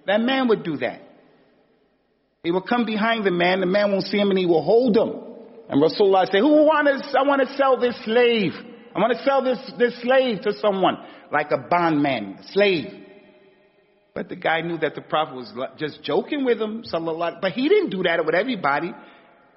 [0.07, 1.03] That man would do that.
[2.47, 4.97] He will come behind the man, the man won't see him and he will hold
[4.97, 5.11] him.
[5.69, 8.53] And Rasulullah said, who wants, I want to sell this slave.
[8.95, 10.97] I want to sell this, this slave to someone
[11.33, 12.87] like a bondman, slave.
[14.15, 17.69] But the guy knew that the Prophet was just joking with him, sallallahu but he
[17.69, 18.93] didn't do that with everybody.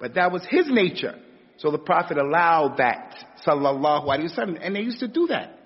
[0.00, 1.14] But that was his nature.
[1.58, 3.14] So the Prophet allowed that,
[3.46, 5.60] sallallahu alayhi wasallam, and they used to do that.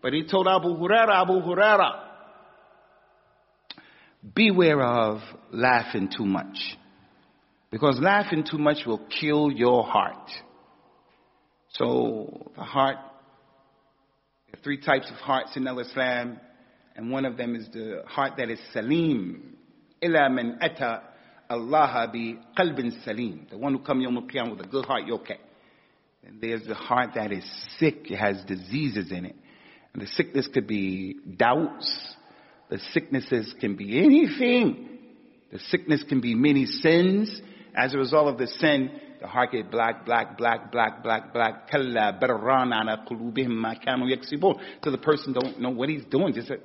[0.00, 2.07] But he told Abu Huraira, Abu Huraira,
[4.34, 5.20] beware of
[5.52, 6.76] laughing too much.
[7.70, 10.30] Because laughing too much will kill your heart.
[11.70, 12.96] So the heart,
[14.46, 16.40] there are three types of hearts in Islam,
[16.96, 19.56] and one of them is the heart that is salim.
[20.02, 21.02] Ila man ata
[21.50, 23.46] Allah bi qalbin salim.
[23.50, 25.38] The one who comes yom al with a good heart, you're okay.
[26.26, 27.44] And there's the heart that is
[27.78, 29.36] sick, it has diseases in it.
[29.92, 32.14] And the sickness could be doubts.
[32.70, 34.98] The sicknesses can be anything.
[35.52, 37.40] The sickness can be many sins.
[37.74, 41.70] As a result of the sin, the heart get black, black, black, black, black, black.
[41.70, 42.18] Kalla.
[44.84, 46.34] So the person don't know what he's doing.
[46.34, 46.58] Just a,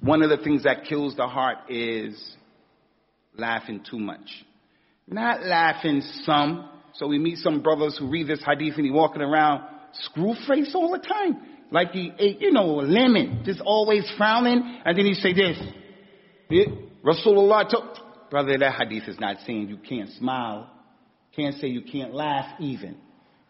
[0.00, 2.36] one of the things that kills the heart is
[3.36, 4.44] laughing too much.
[5.06, 6.68] Not laughing some.
[6.94, 10.74] So we meet some brothers who read this hadith and he walking around screw face
[10.74, 15.05] all the time Like he ate, you know, a lemon, just always frowning, and then
[15.05, 15.57] he say this.
[16.49, 16.65] Yeah,
[17.03, 17.99] Rasulullah told,
[18.31, 20.69] brother, that hadith is not saying you can't smile,
[21.35, 22.97] can't say you can't laugh even.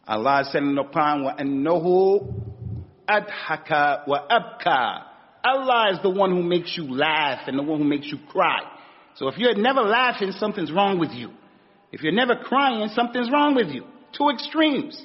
[0.06, 2.34] Allah said in the Quran, وَأَنَّهُ
[3.08, 5.04] أَدْحَكَ وَأَبْكَى
[5.44, 8.60] Allah is the one who makes you laugh and the one who makes you cry.
[9.16, 11.32] So if you're never laughing, something's wrong with you.
[11.92, 13.86] If you're never crying, something's wrong with you.
[14.18, 15.02] Two extremes.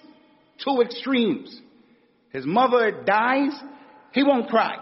[0.62, 1.60] Two extremes.
[2.31, 3.51] His mother dies,
[4.11, 4.77] he won't cry.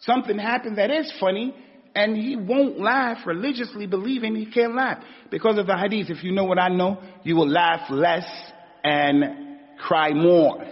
[0.00, 1.54] Something happened that is funny,
[1.94, 5.02] and he won't laugh religiously, believing he can't laugh.
[5.30, 8.26] Because of the hadith, if you know what I know, you will laugh less
[8.82, 10.64] and cry more.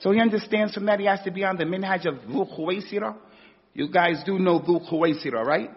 [0.00, 3.16] So he understands from that he has to be on the minhaj of Dhul Khuwaisira.
[3.74, 5.70] You guys do know Dhul Khuwaisira, right?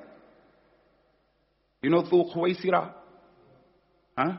[1.82, 2.94] You know Dhul Khuwaisira?
[4.18, 4.32] Huh?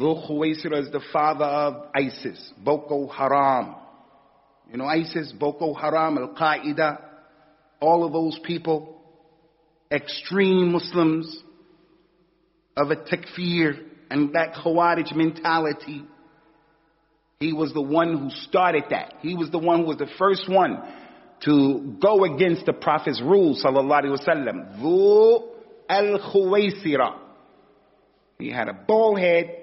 [0.00, 3.74] Dhul Khuwaisira is the father of ISIS, Boko Haram.
[4.70, 7.02] You know ISIS, Boko Haram, Al Qaeda,
[7.80, 9.02] all of those people,
[9.92, 11.42] extreme Muslims
[12.76, 13.78] of a takfir
[14.10, 16.04] and that Khawarij mentality.
[17.40, 19.14] He was the one who started that.
[19.20, 20.82] He was the one who was the first one
[21.44, 24.80] to go against the Prophet's rules, sallallahu alaihi wasallam.
[24.80, 25.48] Dhu
[25.88, 27.18] al Khuwaisira.
[28.38, 29.59] He had a bald head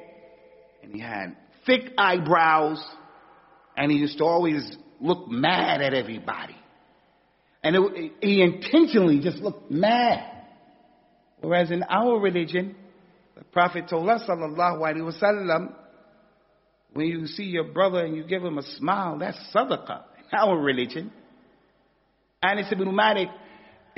[0.88, 2.84] and he had thick eyebrows
[3.76, 6.56] and he used to always look mad at everybody.
[7.62, 10.45] And it, he intentionally just looked mad.
[11.41, 12.76] Whereas in our religion,
[13.36, 15.73] the Prophet told us, sallallahu alaihi
[16.93, 20.58] when you see your brother and you give him a smile, that's sadaqah in our
[20.58, 21.12] religion.
[22.41, 23.28] Anas ibn Malik,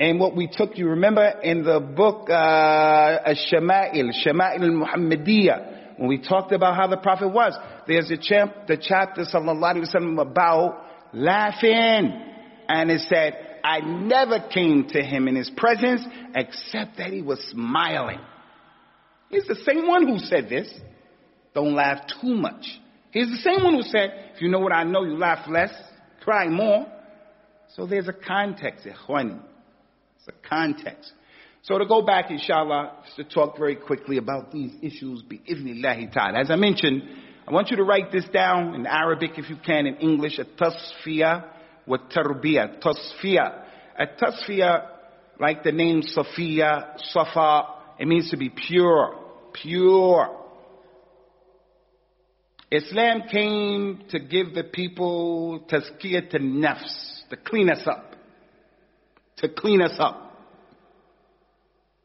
[0.00, 6.16] and what we took, you remember in the book, uh, Shama'il, Shama'il al-Muhammadiyah, when we
[6.16, 7.54] talked about how the Prophet was,
[7.86, 10.82] there's a chap, the chapter, sallallahu alaihi wasallam, about
[11.12, 12.22] laughing.
[12.66, 16.00] And it said, I never came to him in his presence
[16.34, 18.18] except that he was smiling.
[19.28, 20.72] He's the same one who said this.
[21.54, 22.64] Don't laugh too much.
[23.10, 25.74] He's the same one who said, if you know what I know, you laugh less,
[26.24, 26.86] cry more.
[27.76, 29.38] So there's a context, ikhwani.
[30.16, 31.12] It's a context.
[31.62, 36.38] So to go back, inshallah, to talk very quickly about these issues, ta'ala.
[36.38, 37.02] As I mentioned,
[37.46, 40.44] I want you to write this down in Arabic if you can, in English, a
[40.44, 41.44] tasfiyah
[41.86, 42.80] wa tarbiyah.
[42.80, 43.64] Tasfiyah.
[43.98, 44.86] A tasfiyah,
[45.38, 49.18] like the name Safiya, Safa, it means to be pure,
[49.52, 50.38] pure.
[52.72, 58.14] Islam came to give the people tazkiyat nafs, to clean us up.
[59.38, 60.29] To clean us up.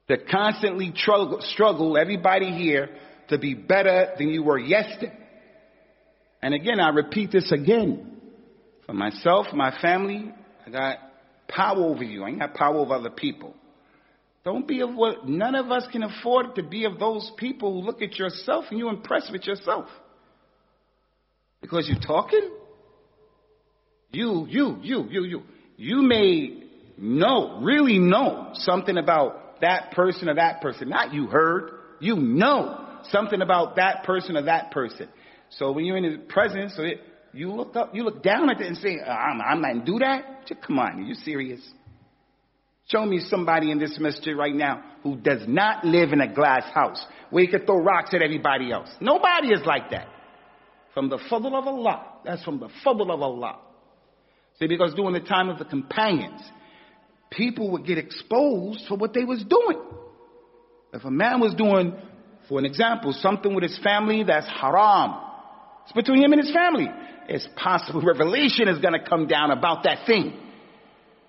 [0.08, 2.89] To constantly struggle, everybody here
[3.30, 5.18] to be better than you were yesterday.
[6.41, 8.12] And again, I repeat this again.
[8.86, 10.32] For myself, my family,
[10.65, 10.98] I got
[11.48, 12.24] power over you.
[12.24, 13.56] I ain't got power over other people.
[14.44, 17.88] Don't be of what none of us can afford to be of those people who
[17.88, 19.88] look at yourself and you impress with yourself.
[21.62, 22.52] Because you're talking?
[24.12, 25.44] You, you, you, you, you.
[25.78, 26.63] You may
[26.96, 30.89] know, really know something about that person or that person.
[30.89, 31.71] Not you heard.
[31.99, 35.10] You know something about that person or that person.
[35.49, 37.01] So when you're in his presence, so it,
[37.34, 39.86] you look up, you look down at it and say, uh, I'm, I'm not going
[39.86, 40.49] to do that?
[40.65, 41.62] Come on, are you serious?
[42.88, 46.63] Show me somebody in this masjid right now who does not live in a glass
[46.73, 48.89] house where he could throw rocks at everybody else.
[49.01, 50.08] Nobody is like that.
[50.93, 52.06] From the fadl of Allah.
[52.23, 53.60] That's from the fadl of Allah.
[54.60, 56.41] See, because during the time of the companions,
[57.30, 59.82] people would get exposed for what they was doing.
[60.94, 61.94] If a man was doing,
[62.48, 65.16] for an example, something with his family that's haram,
[65.84, 66.88] it's between him and his family.
[67.28, 70.40] It's possible revelation is going to come down about that thing.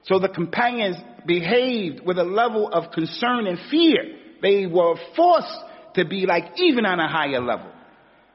[0.04, 4.02] So the companions behaved with a level of concern and fear.
[4.40, 5.58] They were forced
[5.94, 7.72] to be like even on a higher level,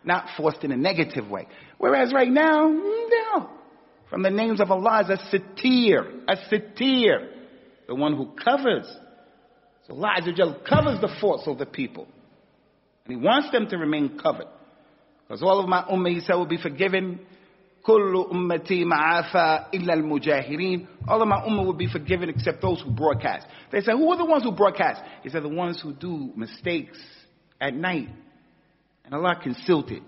[0.04, 1.48] not forced in a negative way.
[1.78, 3.50] Whereas right now, mm, no.
[4.10, 7.30] From the names of Allah is a satir, a satir,
[7.87, 8.87] the one who covers.
[9.87, 12.07] So Allah Azza covers the faults of the people.
[13.05, 14.49] And He wants them to remain covered.
[15.27, 17.21] Because all of my ummah, He said, will be forgiven
[17.87, 22.91] كل أمتي معافى إلا المجاهرين all of my ummah will be forgiven except those who
[22.91, 26.33] broadcast they say who are the ones who broadcast he said the ones who do
[26.35, 26.99] mistakes
[27.61, 28.09] at night
[29.05, 30.03] and Allah concealed it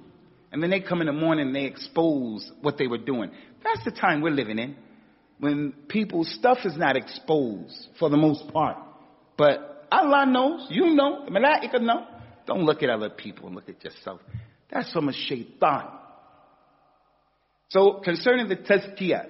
[0.51, 3.31] and then they come in the morning and they expose what they were doing
[3.63, 4.75] that's the time we're living in
[5.44, 8.78] when people's stuff is not exposed for the most part
[9.38, 12.08] but Allah knows you know the malaika know
[12.48, 14.20] don't look at other people and look at yourself
[14.72, 15.88] that's from a shaitan
[17.74, 19.30] so concerning the tazkiyah,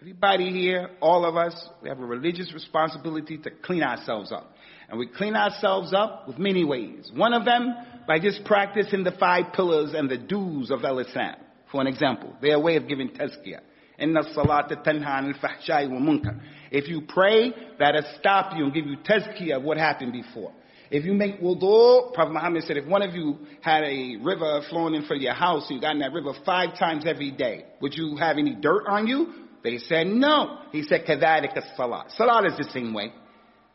[0.00, 4.52] everybody here, all of us, we have a religious responsibility to clean ourselves up.
[4.88, 7.12] And we clean ourselves up with many ways.
[7.14, 7.72] One of them,
[8.08, 11.36] by just practicing the five pillars and the dues of Al-Islam.
[11.70, 13.60] For an example, their way of giving tazkiyah.
[13.99, 16.39] Inna salata tanha al-fahshai wa munkar.
[16.71, 20.51] If you pray, that'll stop you and give you tazkiyah of what happened before.
[20.91, 24.93] If you make wudu, Prophet Muhammad said, if one of you had a river flowing
[24.93, 27.65] in front of your house and you got in that river five times every day,
[27.81, 29.33] would you have any dirt on you?
[29.63, 30.59] They said no.
[30.71, 32.11] He said, كَذَلِكَ salat.
[32.11, 33.13] Salat is the same way.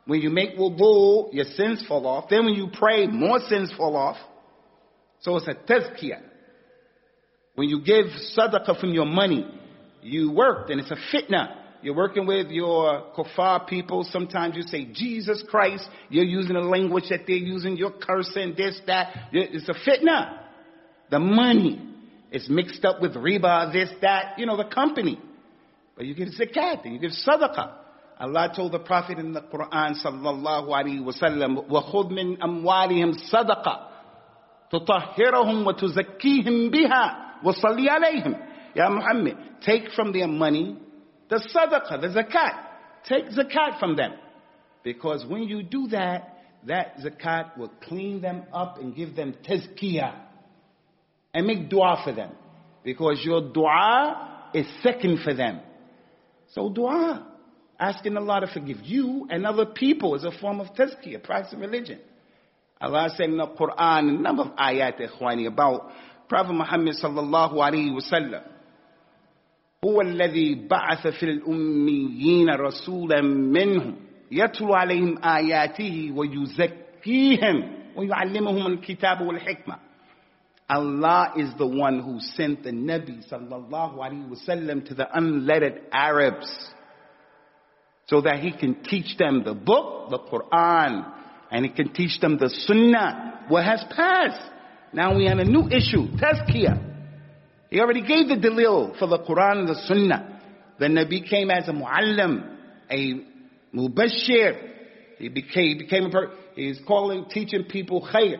[0.06, 2.28] When you make wudu, your sins fall off.
[2.30, 4.16] Then when you pray, more sins fall off.
[5.20, 6.22] So it's a tazkiyah.
[7.56, 8.06] When you give
[8.38, 9.46] sadaqah from your money,
[10.04, 11.56] you worked and it's a fitna.
[11.82, 14.04] You're working with your kuffar people.
[14.10, 15.88] Sometimes you say Jesus Christ.
[16.10, 17.76] You're using the language that they're using.
[17.76, 19.28] You're cursing this, that.
[19.32, 20.38] It's a fitna.
[21.10, 21.80] The money
[22.30, 24.38] is mixed up with riba, this, that.
[24.38, 25.18] You know, the company.
[25.96, 27.76] But you give zakat and you give sadaqah.
[28.20, 33.86] Allah told the Prophet in the Quran sallallahu alaihi wasallam, وَخُذْ مِنْ أَمْوَالِهِمْ صَدَقَةً
[34.70, 40.77] تُطَهِّرُهُمْ وَتُزَكِّيهِمْ بِهَا وَصَلِّ عَلَيْهِمْ Ya Muhammad, take from their money
[41.29, 42.59] the sadaqah, the zakat.
[43.07, 44.13] Take zakat from them.
[44.83, 50.13] Because when you do that, that zakat will clean them up and give them tazkiyah.
[51.33, 52.31] And make dua for them.
[52.83, 55.61] Because your dua is second for them.
[56.53, 57.25] So dua,
[57.79, 61.59] asking Allah to forgive you and other people is a form of tazkiyah, practice of
[61.59, 61.99] religion.
[62.79, 65.91] Allah said in the Quran, a number of ayat, ikhwani, about
[66.27, 68.43] Prophet Muhammad sallallahu alayhi wa sallam.
[69.84, 73.96] هو الذي بعث في الأميين رسولا منهم
[74.32, 79.76] يتلو عليهم آياته ويزكيهم ويعلمهم الكتاب والحكمة
[80.70, 86.46] Allah is the one who sent the Nabi sallallahu alaihi wasallam to the unlettered Arabs
[88.06, 91.12] so that he can teach them the book, the Quran,
[91.50, 94.48] and he can teach them the Sunnah, what has passed.
[94.92, 96.83] Now we have a new issue, Tazkiyah.
[97.69, 100.41] He already gave the dalil for the Quran and the Sunnah.
[100.79, 102.57] The Nabi came as a muallim,
[102.89, 103.25] a
[103.75, 104.71] mubashir.
[105.17, 108.39] He became, became a person, he's calling, teaching people khair.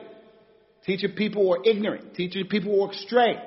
[0.85, 2.13] Teaching people who are ignorant.
[2.13, 3.41] Teaching people who are astray.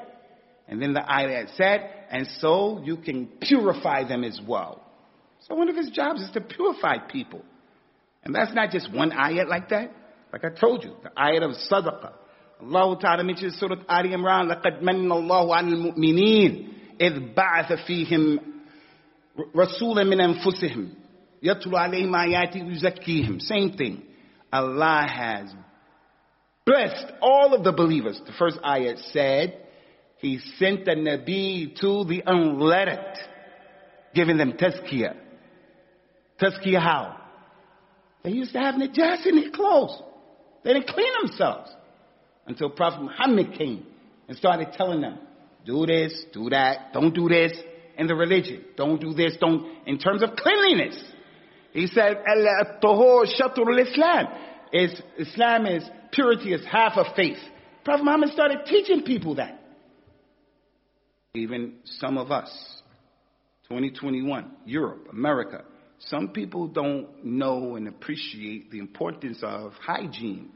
[0.66, 4.82] And then the ayat said, and so you can purify them as well.
[5.46, 7.42] So one of his jobs is to purify people.
[8.24, 9.92] And that's not just one ayat like that.
[10.32, 12.12] Like I told you, the ayat of sadaqah.
[12.62, 16.67] الله تعالى mentions سورة آل عمران لقد من الله على المؤمنين
[17.01, 18.39] إذ بعث فيهم
[19.57, 20.89] رسولا من أنفسهم
[21.43, 23.97] يتلو عليهم آياته ويزكيهم same thing
[24.53, 25.49] Allah has
[26.65, 29.57] blessed all of the believers the first ayat said
[30.19, 33.17] he sent the Nabi to the unlettered
[34.15, 35.15] giving them tazkiyah
[36.41, 37.17] tazkiyah how
[38.23, 40.01] they used to have najas in their clothes
[40.63, 41.69] they didn't clean themselves
[42.49, 43.86] until Prophet Muhammad came
[44.26, 45.18] and started telling them,
[45.64, 47.53] do this, do that, don't do this
[47.96, 48.64] in the religion.
[48.76, 50.99] Don't do this, don't, in terms of cleanliness.
[51.72, 54.26] He said, al-tahur islam
[54.72, 57.38] is Islam is purity is half of faith.
[57.84, 59.61] Prophet Muhammad started teaching people that.
[61.34, 62.51] Even some of us,
[63.68, 65.64] 2021, Europe, America,
[65.99, 70.51] some people don't know and appreciate the importance of hygiene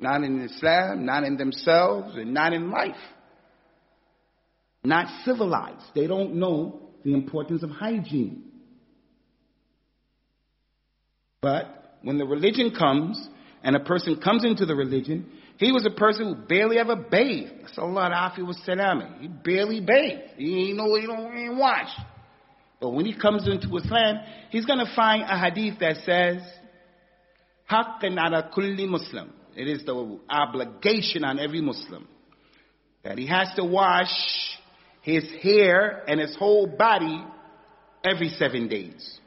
[0.00, 2.96] not in Islam, not in themselves, and not in life.
[4.82, 5.84] Not civilized.
[5.94, 8.44] They don't know the importance of hygiene.
[11.42, 13.28] But when the religion comes,
[13.62, 15.26] and a person comes into the religion,
[15.58, 17.52] he was a person who barely ever bathed.
[17.76, 19.20] Sallallahu alaihi wasallam.
[19.20, 20.22] He barely bathed.
[20.38, 21.90] He ain't know, he don't even wash.
[22.80, 26.42] But when he comes into Islam, he's going to find a hadith that says,
[27.70, 29.32] Haqqan ala kulli Muslim.
[29.60, 32.08] It is the obligation on every Muslim
[33.04, 34.08] that he has to wash
[35.02, 37.22] his hair and his whole body
[38.02, 39.18] every seven days.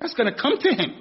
[0.00, 0.96] That's going to come to him.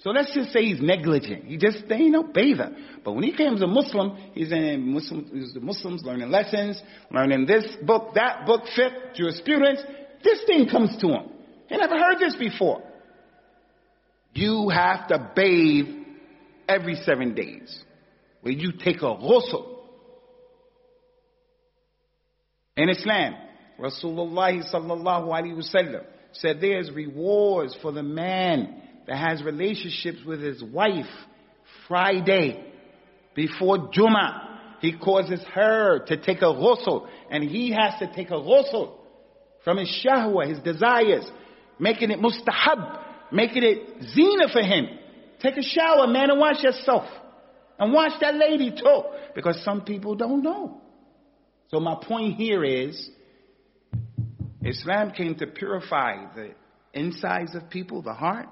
[0.00, 1.46] So let's just say he's negligent.
[1.46, 2.76] He just they ain't no bather.
[3.02, 6.78] But when he becomes a Muslim, he's in Muslim, he's the Muslims learning lessons,
[7.10, 9.80] learning this book, that book, fiqh, jurisprudence.
[10.22, 11.30] This thing comes to him.
[11.66, 12.82] He never heard this before.
[14.34, 15.97] You have to bathe
[16.68, 17.84] every seven days.
[18.42, 19.76] Where you take a ghusl.
[22.76, 23.34] In Islam,
[23.80, 30.62] Rasulullah sallallahu alaihi wasallam said there's rewards for the man that has relationships with his
[30.62, 31.06] wife
[31.88, 32.64] Friday
[33.34, 34.76] before Juma.
[34.80, 38.94] He causes her to take a ghusl and he has to take a ghusl
[39.64, 41.24] from his shahwa, his desires,
[41.78, 43.02] making it mustahab,
[43.32, 44.86] making it zina for him.
[45.40, 47.08] Take a shower, man, and wash yourself.
[47.78, 49.02] And wash that lady too.
[49.34, 50.80] Because some people don't know.
[51.70, 53.10] So my point here is,
[54.64, 56.50] Islam came to purify the
[56.92, 58.48] insides of people, the heart,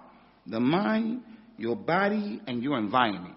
[0.46, 1.22] the mind,
[1.56, 3.34] your body, and your environment.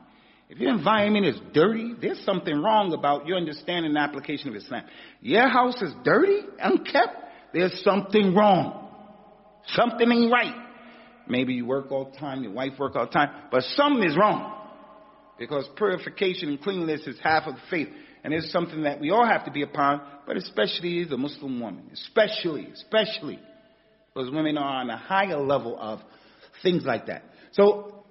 [0.49, 4.83] If your environment is dirty, there's something wrong about your understanding and application of Islam.
[5.21, 7.15] Your house is dirty, unkept,
[7.53, 8.87] there's something wrong.
[9.67, 10.68] Something ain't right.
[11.29, 14.17] Maybe you work all the time, your wife work all the time, but something is
[14.17, 14.55] wrong.
[15.37, 17.87] Because purification and cleanliness is half of the faith.
[18.23, 21.89] And it's something that we all have to be upon, but especially the Muslim woman.
[21.93, 23.39] Especially, especially.
[24.13, 25.99] Because women are on a higher level of
[26.61, 27.23] things like that.
[27.53, 28.03] So,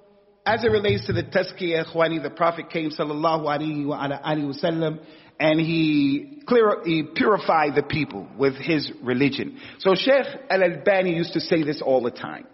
[0.46, 5.00] as it relates to the tazkiyah, Khwani, the Prophet came, sallallahu alayhi wa sallam,
[5.38, 9.58] and he, clear, he purified the people with his religion.
[9.78, 12.46] So Sheikh Al-Albani used to say this all the time.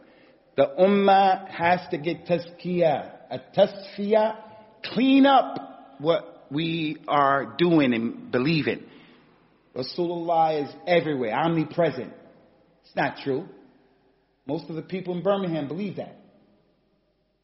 [0.57, 4.37] The ummah has to get tazkiyah, a tasfiyah,
[4.85, 8.85] clean up what we are doing and believing.
[9.75, 12.13] Rasulullah is everywhere, omnipresent.
[12.85, 13.49] It's not true.
[14.47, 16.21] Most of the people in Birmingham believe that.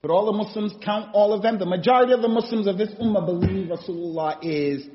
[0.02, 1.58] But all the Muslims count all of them.
[1.58, 4.86] The majority of the Muslims of this ummah believe Rasulullah is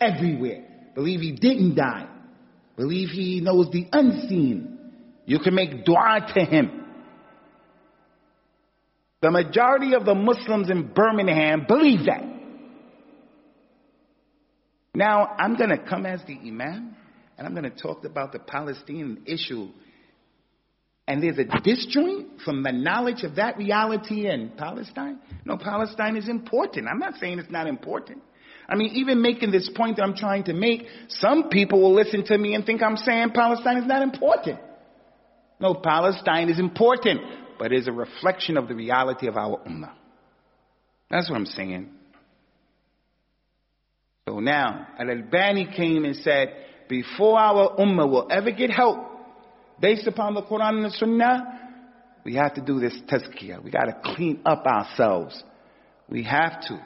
[0.00, 0.64] everywhere.
[0.94, 2.08] Believe he didn't die.
[2.76, 4.78] Believe he knows the unseen.
[5.26, 6.84] You can make dua to him.
[9.20, 12.24] The majority of the Muslims in Birmingham believe that.
[14.94, 16.96] Now, I'm going to come as the Imam
[17.36, 19.68] and I'm going to talk about the Palestinian issue.
[21.06, 25.20] And there's a disjoint from the knowledge of that reality in Palestine.
[25.44, 26.86] No, Palestine is important.
[26.88, 28.22] I'm not saying it's not important.
[28.68, 32.24] I mean, even making this point that I'm trying to make, some people will listen
[32.26, 34.60] to me and think I'm saying Palestine is not important.
[35.60, 37.20] No, Palestine is important,
[37.58, 39.92] but is a reflection of the reality of our ummah.
[41.10, 41.90] That's what I'm saying.
[44.28, 46.54] So now, Al-Albani came and said,
[46.88, 48.98] before our ummah will ever get help
[49.80, 51.60] based upon the Quran and the Sunnah,
[52.24, 53.62] we have to do this tazkiyah.
[53.62, 55.42] We got to clean up ourselves.
[56.08, 56.78] We have to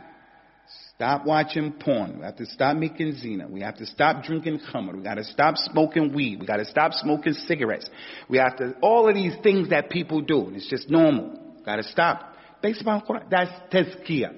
[1.01, 2.18] Stop watching porn.
[2.18, 3.47] We have to stop making zina.
[3.47, 4.95] We have to stop drinking khamr.
[4.95, 6.39] We got to stop smoking weed.
[6.39, 7.88] We got to stop smoking cigarettes.
[8.28, 10.49] We have to, all of these things that people do.
[10.55, 11.39] It's just normal.
[11.63, 12.34] Got to stop.
[12.63, 14.34] Based upon Quran, that's tazkiyah.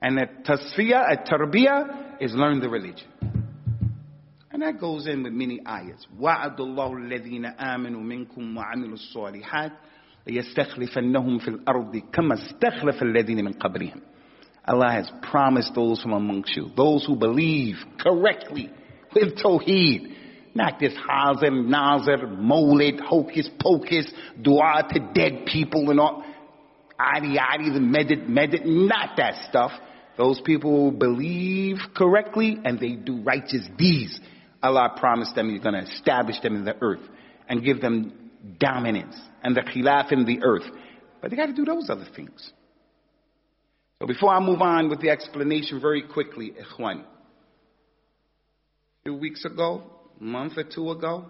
[0.00, 3.08] And the tasfiyah, a tarbiyah, is learn the religion.
[4.52, 6.06] And that goes in with many ayats.
[6.20, 9.72] وَعَدُ اللَّهُ الَّذِينَ آمَنُوا مِنْكُمْ وَعَمِلُوا الصَّالِحَاتِ
[10.28, 14.00] لَيَسْتَخْلِفَنَّهُمْ فِي الْأَرْضِ كَمَا اسْتَخْلَفَ الَّذِينَ مِنْ قَبْلِهِمْ
[14.69, 18.69] Allah has promised those from amongst you, those who believe correctly
[19.15, 20.15] with Tawheed,
[20.53, 26.23] not this Hazar, Nazar, Molid, hocus pocus, dua to dead people and all,
[26.99, 29.71] adi adi, the medit, medit, not that stuff.
[30.17, 34.19] Those people who believe correctly and they do righteous deeds.
[34.61, 37.01] Allah promised them He's going to establish them in the earth
[37.47, 40.69] and give them dominance and the khilaf in the earth.
[41.21, 42.51] But they got to do those other things.
[44.01, 47.01] So before I move on with the explanation very quickly, Ikhwan.
[47.01, 47.05] A
[49.03, 49.83] few weeks ago,
[50.19, 51.25] a month or two ago,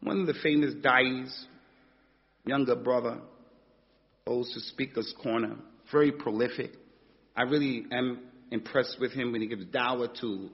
[0.00, 1.46] one of the famous dais,
[2.44, 3.18] younger brother,
[4.26, 5.56] goes to Speaker's Corner,
[5.92, 6.72] very prolific.
[7.36, 8.18] I really am
[8.50, 10.50] impressed with him when he gives dawah to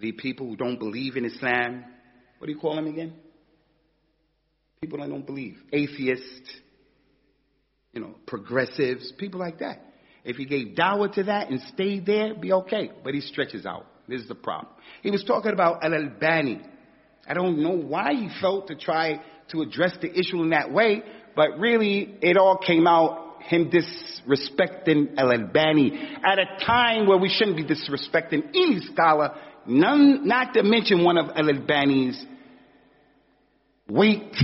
[0.00, 1.84] the people who don't believe in Islam.
[2.38, 3.14] What do you call them again?
[4.80, 5.58] People that don't believe.
[5.72, 6.50] Atheists,
[7.92, 9.91] you know, progressives, people like that.
[10.24, 12.90] If he gave dawah to that and stayed there, be okay.
[13.02, 13.86] But he stretches out.
[14.08, 14.72] This is the problem.
[15.02, 16.60] He was talking about Al-Albani.
[17.26, 19.20] I don't know why he felt to try
[19.50, 21.02] to address the issue in that way,
[21.34, 27.56] but really it all came out him disrespecting Al-Albani at a time where we shouldn't
[27.56, 29.34] be disrespecting any scholar,
[29.66, 32.24] none, not to mention one of Al-Albani's
[33.88, 34.34] weight.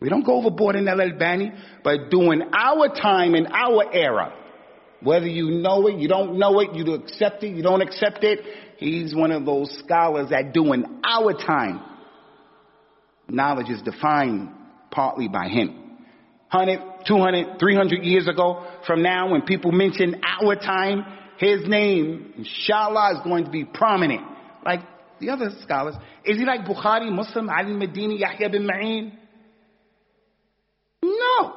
[0.00, 1.52] We don't go overboard in Al-Albani,
[1.82, 4.34] but during our time in our era,
[5.04, 8.40] whether you know it, you don't know it, you accept it, you don't accept it,
[8.78, 11.80] he's one of those scholars that during our time,
[13.28, 14.48] knowledge is defined
[14.90, 15.80] partly by him.
[16.50, 21.04] 100, 200, 300 years ago from now, when people mention our time,
[21.38, 24.22] his name, inshallah, is going to be prominent.
[24.64, 24.80] Like
[25.20, 25.94] the other scholars.
[26.24, 29.12] Is he like Bukhari, Muslim, Ali Medini, Yahya bin Ma'in?
[31.02, 31.54] No.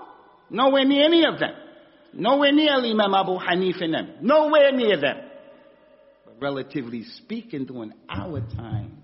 [0.49, 1.53] Nowhere near any of them.
[2.13, 4.13] Nowhere near Imam Abu Hanif and them.
[4.21, 5.17] Nowhere near them.
[6.25, 8.97] But relatively speaking, during our time,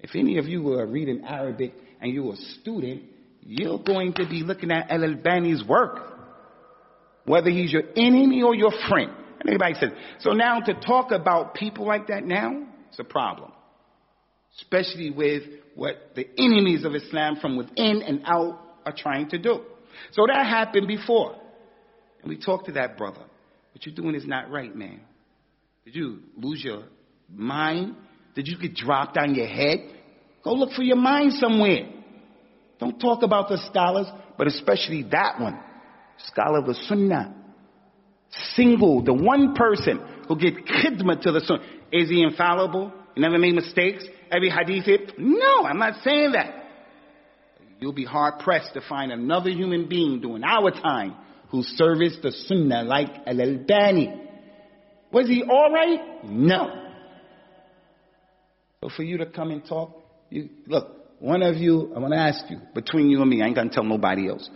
[0.00, 3.02] if any of you were reading Arabic and you were a student,
[3.42, 5.98] you're going to be looking at Al Albani's work.
[7.24, 9.10] Whether he's your enemy or your friend.
[9.40, 9.90] And everybody says,
[10.20, 13.52] so now to talk about people like that now, it's a problem.
[14.58, 15.42] Especially with
[15.74, 19.60] what the enemies of Islam from within and out are trying to do.
[20.12, 21.36] So that happened before.
[22.24, 23.20] And we talked to that brother.
[23.20, 25.00] What you're doing is not right, man.
[25.84, 26.84] Did you lose your
[27.30, 27.96] mind?
[28.34, 29.80] Did you get dropped on your head?
[30.42, 31.90] Go look for your mind somewhere.
[32.80, 34.06] Don't talk about the scholars,
[34.38, 35.60] but especially that one.
[36.26, 37.34] Scholar of the Sunnah.
[38.54, 41.62] Single, the one person who get khidmah to the Sunnah.
[41.92, 42.90] Is he infallible?
[43.14, 44.04] He never made mistakes?
[44.30, 44.88] Every hadith?
[44.88, 45.18] It?
[45.18, 46.62] No, I'm not saying that.
[47.80, 51.16] You'll be hard pressed to find another human being during our time
[51.54, 54.12] who service the Sunnah like Al Albani.
[55.12, 56.24] Was he alright?
[56.24, 56.90] No.
[58.82, 60.88] So for you to come and talk, you look,
[61.20, 63.70] one of you, I want to ask you, between you and me, I ain't gonna
[63.70, 64.50] tell nobody else.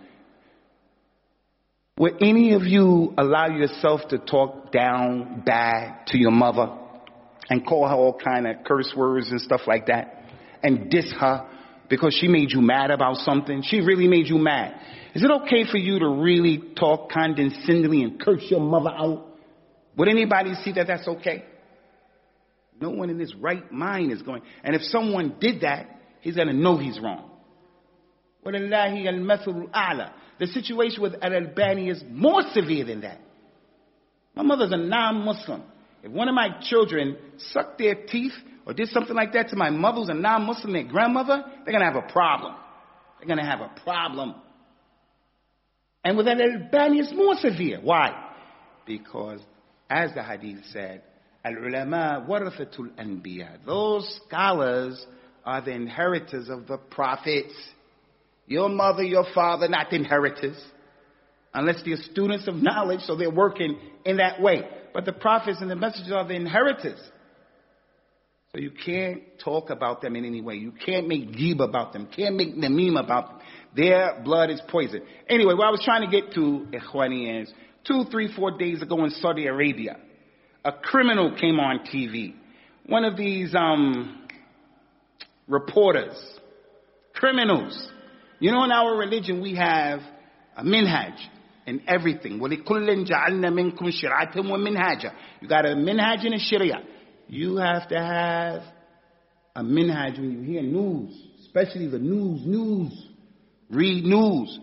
[2.01, 6.76] Would any of you allow yourself to talk down bad to your mother
[7.49, 10.24] and call her all kind of curse words and stuff like that
[10.64, 11.49] and diss her
[11.89, 13.62] because she made you mad about something?
[13.62, 14.80] She really made you mad.
[15.14, 19.24] Is it okay for you to really talk condescendingly and curse your mother out?
[19.97, 21.45] Would anybody see that that's okay?
[22.80, 24.43] No one in his right mind is going.
[24.62, 27.30] And if someone did that, he's going to know he's wrong.
[28.45, 33.20] The situation with Al-Albani is more severe than that.
[34.36, 35.62] My mother's a non-Muslim.
[36.05, 38.34] If one of my children sucked their teeth
[38.68, 41.80] or did something like that to my mother who's a non-Muslim, their grandmother, they're going
[41.80, 42.54] to have a problem.
[43.18, 44.34] They're going to have a problem.
[46.04, 47.80] And with Al-Albani, it's more severe.
[47.82, 48.10] Why?
[48.86, 49.40] Because,
[49.88, 51.02] as the hadith said,
[51.46, 53.64] Al-ulama warathatul anbiya.
[53.64, 55.02] Those scholars
[55.46, 57.54] are the inheritors of the prophets.
[58.46, 60.62] Your mother, your father, not the inheritors.
[61.54, 64.60] Unless they're students of knowledge, so they're working in that way.
[64.92, 67.00] But the prophets and the messengers are the inheritors.
[68.55, 70.55] So you can't talk about them in any way.
[70.55, 72.07] You can't make gib about them.
[72.07, 73.40] Can't make namim about them.
[73.76, 75.03] Their blood is poison.
[75.28, 77.53] Anyway, what I was trying to get to, Ikhwani, is
[77.86, 79.99] two, three, four days ago in Saudi Arabia,
[80.64, 82.36] a criminal came on TV.
[82.86, 84.26] One of these um,
[85.46, 86.16] reporters,
[87.12, 87.90] criminals.
[88.40, 90.01] You know, in our religion, we have
[90.57, 91.18] a minhaj
[91.66, 92.40] in everything.
[92.40, 92.62] You got
[95.66, 96.82] a minhaj in a sharia.
[97.28, 98.62] You have to have
[99.54, 103.06] a minhaj when you hear news, especially the news, news.
[103.70, 104.58] Read news.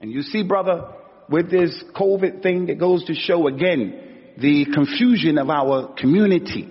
[0.00, 0.92] And you see, brother,
[1.28, 4.02] with this COVID thing it goes to show again
[4.38, 6.68] the confusion of our community.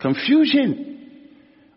[0.00, 0.86] Confusion.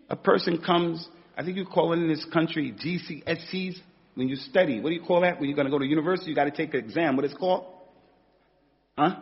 [0.08, 1.06] A person comes,
[1.36, 3.76] I think you call it in this country GCSEs,
[4.14, 4.80] when you study.
[4.80, 5.38] What do you call that?
[5.38, 7.16] When you're going to go to university, you got to take an exam.
[7.16, 7.66] What is called?
[8.96, 9.16] Huh?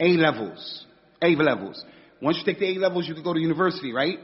[0.00, 0.86] A levels.
[1.22, 1.84] A levels.
[2.20, 4.18] Once you take the A levels, you can go to university, right?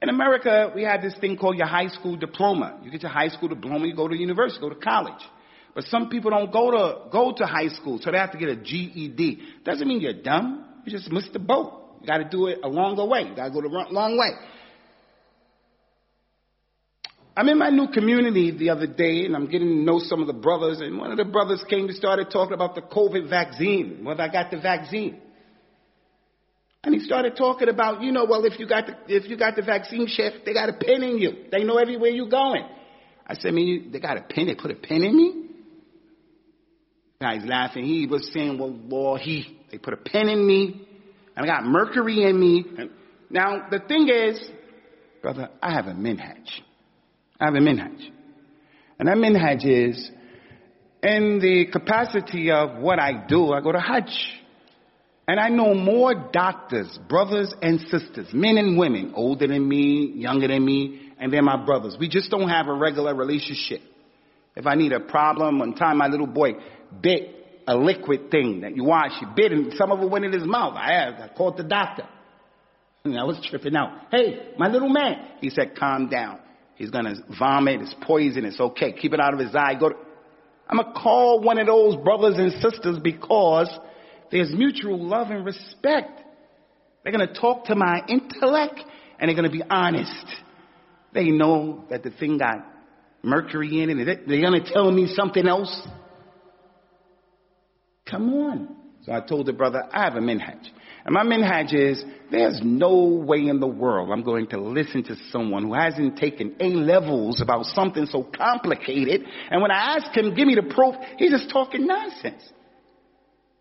[0.00, 2.80] In America, we have this thing called your high school diploma.
[2.82, 5.22] You get your high school diploma, you go to university, go to college.
[5.74, 8.48] But some people don't go to go to high school, so they have to get
[8.48, 9.40] a GED.
[9.64, 10.64] Doesn't mean you're dumb.
[10.84, 11.98] You just missed the boat.
[12.00, 13.22] You got to do it a longer way.
[13.22, 14.30] You got to go the long way.
[17.36, 20.28] I'm in my new community the other day, and I'm getting to know some of
[20.28, 20.80] the brothers.
[20.80, 24.28] And one of the brothers came and started talking about the COVID vaccine, whether I
[24.28, 25.20] got the vaccine.
[26.84, 29.56] And he started talking about, you know, well, if you got the, if you got
[29.56, 31.46] the vaccine, chef, they got a pin in you.
[31.50, 32.64] They know everywhere you're going.
[33.26, 34.46] I said, I mean, they got a pin.
[34.46, 35.44] They put a pin in me.
[37.32, 37.84] He's laughing.
[37.84, 40.86] He was saying, well, Lord, he, they put a pin in me,
[41.34, 42.66] and I got mercury in me.
[42.76, 42.90] And
[43.30, 44.38] now, the thing is,
[45.22, 46.46] brother, I have a minhaj.
[47.40, 48.10] I have a minhaj.
[48.98, 50.10] And that minhaj is,
[51.02, 54.43] in the capacity of what I do, I go to Hajj.
[55.26, 60.48] And I know more doctors, brothers and sisters, men and women, older than me, younger
[60.48, 61.96] than me, and they're my brothers.
[61.98, 63.80] We just don't have a regular relationship.
[64.54, 66.52] If I need a problem, one time my little boy
[67.00, 70.32] bit a liquid thing that you wash, he bit and some of it went in
[70.32, 70.74] his mouth.
[70.76, 72.06] I, I called the doctor.
[73.04, 73.90] And I was tripping out.
[74.10, 75.26] Hey, my little man.
[75.40, 76.40] He said, calm down.
[76.76, 77.80] He's gonna vomit.
[77.80, 78.44] It's poison.
[78.44, 78.92] It's okay.
[78.92, 79.74] Keep it out of his eye.
[79.78, 79.94] Go to,
[80.68, 83.70] I'm gonna call one of those brothers and sisters because
[84.30, 86.20] there's mutual love and respect.
[87.02, 88.80] They're gonna talk to my intellect
[89.18, 90.26] and they're gonna be honest.
[91.12, 92.56] They know that the thing got
[93.22, 94.26] mercury in it.
[94.26, 95.86] They're gonna tell me something else.
[98.06, 98.76] Come on.
[99.04, 100.66] So I told the brother, I have a minhaj.
[101.04, 105.16] And my minhaj is, there's no way in the world I'm going to listen to
[105.30, 109.22] someone who hasn't taken A levels about something so complicated.
[109.50, 112.42] And when I ask him, give me the proof, he's just talking nonsense.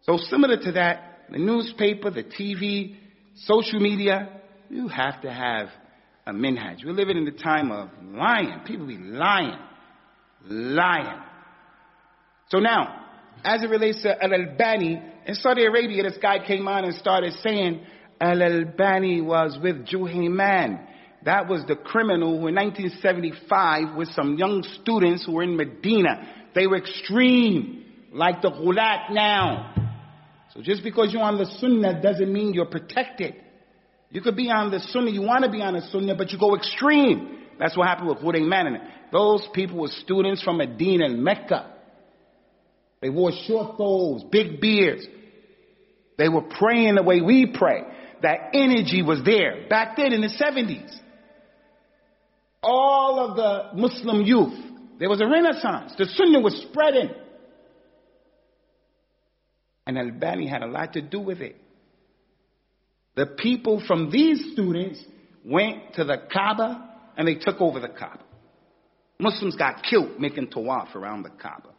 [0.03, 2.95] So similar to that, the newspaper, the TV,
[3.35, 5.69] social media, you have to have
[6.27, 6.85] a minhaj.
[6.85, 8.61] We're living in the time of lying.
[8.65, 9.57] People be lying.
[10.45, 11.21] Lying.
[12.49, 13.01] So now,
[13.45, 17.85] as it relates to Al-Albani, in Saudi Arabia, this guy came on and started saying
[18.19, 20.85] Al-Albani was with Juhayman.
[21.23, 26.27] That was the criminal who in 1975 with some young students who were in Medina.
[26.53, 29.82] They were extreme, like the Ghulat now.
[30.53, 33.35] So just because you're on the Sunnah doesn't mean you're protected.
[34.11, 36.37] You could be on the Sunnah, you want to be on the Sunnah, but you
[36.37, 37.39] go extreme.
[37.59, 38.77] That's what happened with Juhayman.
[39.11, 41.73] Those people were students from Medina and Mecca.
[43.01, 45.05] They wore short clothes, big beards.
[46.17, 47.81] They were praying the way we pray.
[48.21, 50.99] That energy was there back then in the 70s.
[52.61, 54.57] All of the Muslim youth,
[54.99, 55.93] there was a renaissance.
[55.97, 57.09] The Sunnah was spreading.
[59.85, 61.55] And Albani had a lot to do with it.
[63.15, 65.03] The people from these students
[65.45, 68.23] went to the Kaaba and they took over the Kaaba.
[69.19, 71.69] Muslims got killed making tawaf around the Kaaba.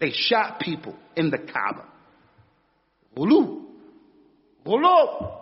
[0.00, 1.84] They shot people in the Kaaba.
[3.16, 3.64] Ghulu.
[4.64, 5.38] Ghulu.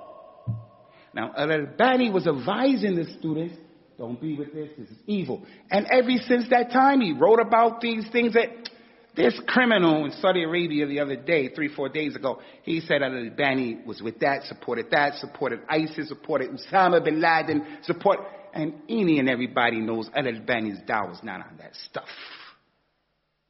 [1.15, 3.57] Now, Al-Albani was advising the students,
[3.99, 5.45] don't be with this, this is evil.
[5.71, 8.49] And ever since that time, he wrote about these things that
[9.21, 13.81] this criminal in Saudi Arabia the other day, three, four days ago, he said Al-Albani
[13.85, 18.21] was with that, supported that, supported ISIS, supported Osama bin Laden, support,
[18.55, 22.09] and any and everybody knows Al-Albani's dawah is not on that stuff.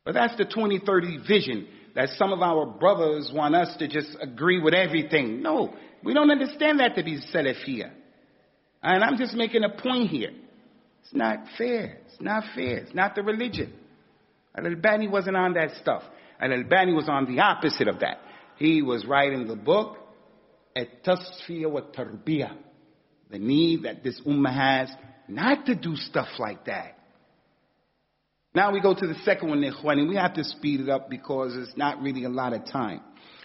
[0.05, 4.61] But that's the 2030 vision that some of our brothers want us to just agree
[4.61, 5.43] with everything.
[5.43, 7.93] No, we don't understand that to be Salafiyah.
[8.83, 10.31] And I'm just making a point here.
[11.03, 11.99] It's not fair.
[12.07, 12.79] It's not fair.
[12.79, 13.75] It's not the religion.
[14.57, 16.03] Al-Albani wasn't on that stuff.
[16.41, 18.21] Al-Albani was on the opposite of that.
[18.57, 19.97] He was writing the book,
[20.77, 22.57] At-Tasfiyah wa Tarbiyah.
[23.31, 24.91] The need that this ummah has
[25.29, 26.99] not to do stuff like that.
[28.53, 30.09] Now we go to the second one, Ikhwani.
[30.09, 33.01] We have to speed it up because it's not really a lot of time.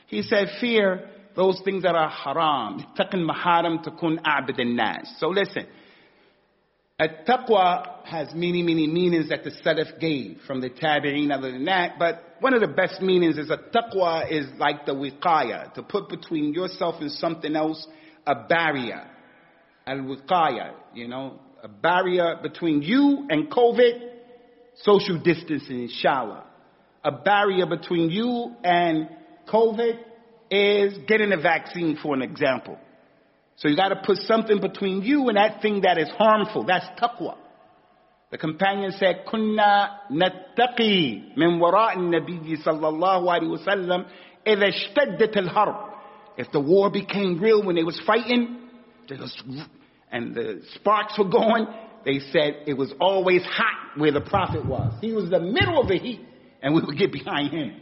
[0.07, 2.83] He said, fear those things that are haram.
[5.19, 5.67] So listen.
[6.97, 11.99] At-taqwa has many, many meanings that the Salaf gave from the tabi'een other than that.
[11.99, 16.07] But one of the best meanings is a taqwa is like the wiqaya, to put
[16.07, 17.85] between yourself and something else
[18.25, 19.09] a barrier.
[19.85, 24.11] Al-wiqaya, you know, a barrier between you and COVID
[24.75, 26.45] social distancing, inshallah.
[27.03, 29.09] A barrier between you and
[29.47, 29.99] COVID
[30.49, 32.77] is getting a vaccine, for an example.
[33.57, 36.65] So you got to put something between you and that thing that is harmful.
[36.65, 37.37] That's taqwa.
[38.31, 44.07] The companion said, "Kunna nattaqi min wara'i nabiyyi sallallahu alaihi wasallam
[44.45, 45.93] idha al-harb."
[46.37, 48.59] If the war became real when they was fighting,
[50.11, 51.67] and the sparks were going,
[52.03, 54.93] they said it was always hot where the prophet was.
[54.99, 56.21] He was the middle of the heat,
[56.61, 57.81] and we would get behind him.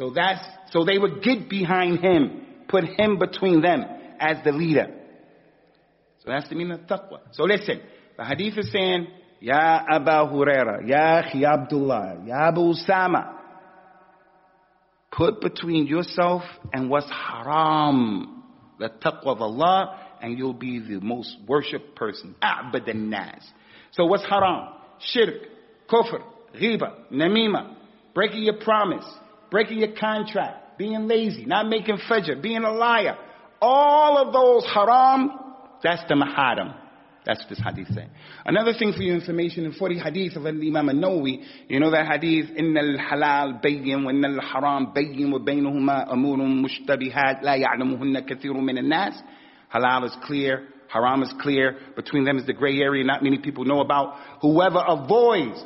[0.00, 3.84] So that's so they would get behind him, put him between them
[4.20, 4.94] as the leader.
[6.24, 7.20] So that's the meaning of taqwa.
[7.32, 7.80] So listen,
[8.16, 9.06] the hadith is saying,
[9.40, 13.34] Ya Abu Huraira, Ya Khi Abdullah, Ya Abu Usama.
[15.10, 16.42] Put between yourself
[16.72, 18.44] and what's haram,
[18.78, 22.34] the taqwa of Allah, and you'll be the most worshipped person.
[22.42, 23.42] A'bad nas.
[23.92, 24.74] So what's haram?
[25.00, 25.34] Shirk,
[25.88, 26.20] kufr,
[26.60, 27.76] ghiba, namima,
[28.14, 29.04] breaking your promise,
[29.50, 33.17] breaking your contract, being lazy, not making fajr, being a liar.
[33.61, 35.31] All of those haram,
[35.81, 36.75] that's the maharam.
[37.25, 38.09] That's what this hadith saying.
[38.45, 42.49] Another thing for your information, in 40 hadith of Imam al-Nawawi, you know that hadith,
[42.57, 49.13] إِنَّ الْحَلَالِ بَيِّن وَإِنَّ الْحَرَامِ بَيِّن وَبَيْنُهُمَا أَمُورٌ مُشْتَبِهَاتٌ لَا يَعْلَمُهُنَّ كَثِيرٌ مِنَ النَّاسِ
[49.73, 53.63] Halal is clear, haram is clear, between them is the gray area not many people
[53.63, 54.15] know about.
[54.41, 55.63] Whoever avoids,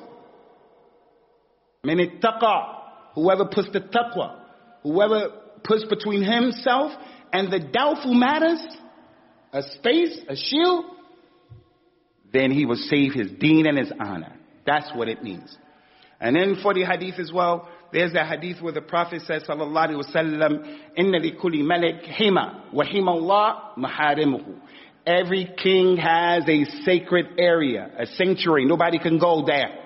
[1.83, 2.75] min ittaqa,
[3.15, 4.40] whoever puts the taqwa,
[4.82, 5.30] whoever
[5.64, 6.92] puts between himself
[7.32, 8.60] and the doubtful matters,
[9.52, 10.84] a space, a shield,
[12.32, 14.34] then he will save his deen and his honor.
[14.66, 15.56] That's what it means.
[16.20, 19.88] And then for the hadith as well, there's a hadith where the Prophet says, sallallahu
[19.88, 24.60] alaihi wasallam, inna li kulli hima, wa hima Allah maharimuhu.
[25.04, 28.66] Every king has a sacred area, a sanctuary.
[28.66, 29.80] Nobody can go there.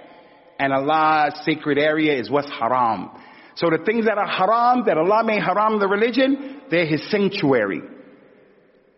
[0.59, 3.11] And Allah's sacred area is what's haram.
[3.57, 7.81] So the things that are haram, that Allah made haram the religion, they're his sanctuary.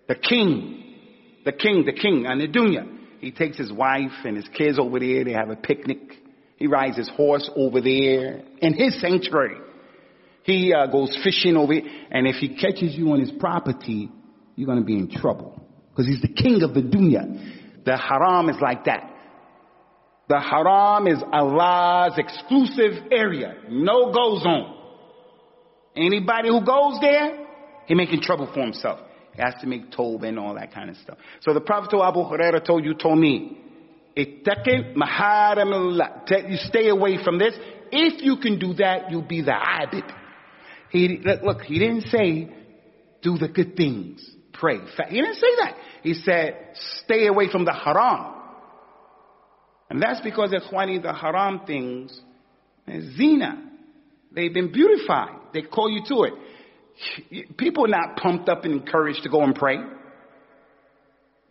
[0.08, 0.84] The king,
[1.44, 2.86] the king, the king, and the dunya.
[3.20, 5.24] He takes his wife and his kids over there.
[5.24, 5.98] They have a picnic.
[6.56, 9.58] He rides his horse over there in his sanctuary.
[10.42, 11.84] He uh, goes fishing over it.
[12.10, 14.10] And if he catches you on his property,
[14.56, 15.62] you're going to be in trouble.
[15.90, 17.84] Because he's the king of the dunya.
[17.84, 19.08] The haram is like that.
[20.28, 23.54] The haram is Allah's exclusive area.
[23.70, 24.74] No go zone.
[25.96, 27.46] Anybody who goes there,
[27.86, 29.00] he making trouble for himself.
[29.34, 31.16] He has to make tawbah and all that kind of stuff.
[31.40, 33.58] So the Prophet told Abu Huraira told you, told me,
[34.16, 36.50] ittaqi maharamillah.
[36.50, 37.54] You stay away from this.
[37.90, 40.12] If you can do that, you'll be the abid.
[40.90, 42.48] He, look, he didn't say,
[43.22, 44.28] do the good things.
[44.52, 44.78] Pray.
[45.08, 45.74] He didn't say that.
[46.02, 46.74] He said,
[47.04, 48.34] stay away from the haram.
[49.90, 52.20] And that's because, Ikhwani, the haram things,
[52.86, 53.64] eh, zina.
[54.32, 55.36] They've been beautified.
[55.54, 57.56] They call you to it.
[57.56, 59.78] People are not pumped up and encouraged to go and pray.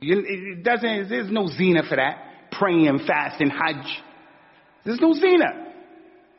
[0.02, 2.52] It doesn't, there's no zina for that.
[2.52, 3.86] Praying, fasting, hajj.
[4.86, 5.68] There's no zina.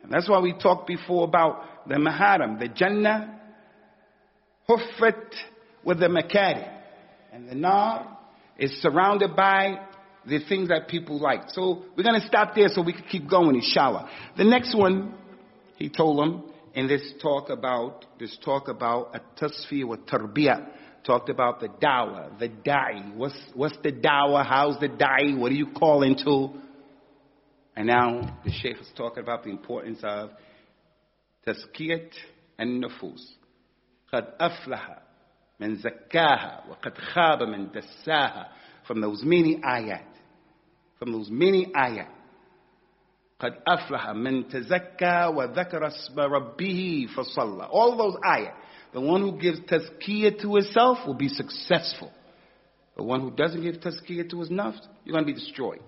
[0.03, 3.39] And that's why we talked before about the maharam, the jannah,
[4.67, 5.35] huffat
[5.83, 6.67] with the makari.
[7.33, 8.17] And the nar
[8.57, 9.79] is surrounded by
[10.26, 11.50] the things that people like.
[11.50, 14.08] So we're going to stop there so we can keep going, inshallah.
[14.36, 15.14] The next one,
[15.76, 20.66] he told them, in this talk about this talk about a tasfiyah with tarbiyah
[21.04, 23.14] talked about the dawah, the da'i.
[23.14, 24.44] What's what's the dawah?
[24.44, 25.36] How's the da'i?
[25.38, 26.48] What do you call into?
[27.76, 30.30] And now the Sheikh is talking about the importance of
[31.46, 32.10] tazkiyat
[32.58, 33.20] and nufus.
[34.12, 34.98] قد أفلح
[35.60, 38.48] من زكاها وقد خاب من دساها
[38.86, 40.07] from those many ayat
[40.98, 42.08] from those many ayat
[43.40, 47.68] قد أفلح من تزكى وذكر اسم ربه فصلى.
[47.70, 48.54] All those ayat.
[48.92, 52.12] The one who gives tazkiyah to himself will be successful.
[52.96, 55.80] The one who doesn't give tazkiyah to his nafs, you're going to be destroyed.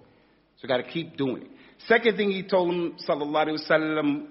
[0.57, 1.51] So you got to keep doing it.
[1.87, 4.27] Second thing he told him, sallallahu alaihi wasallam,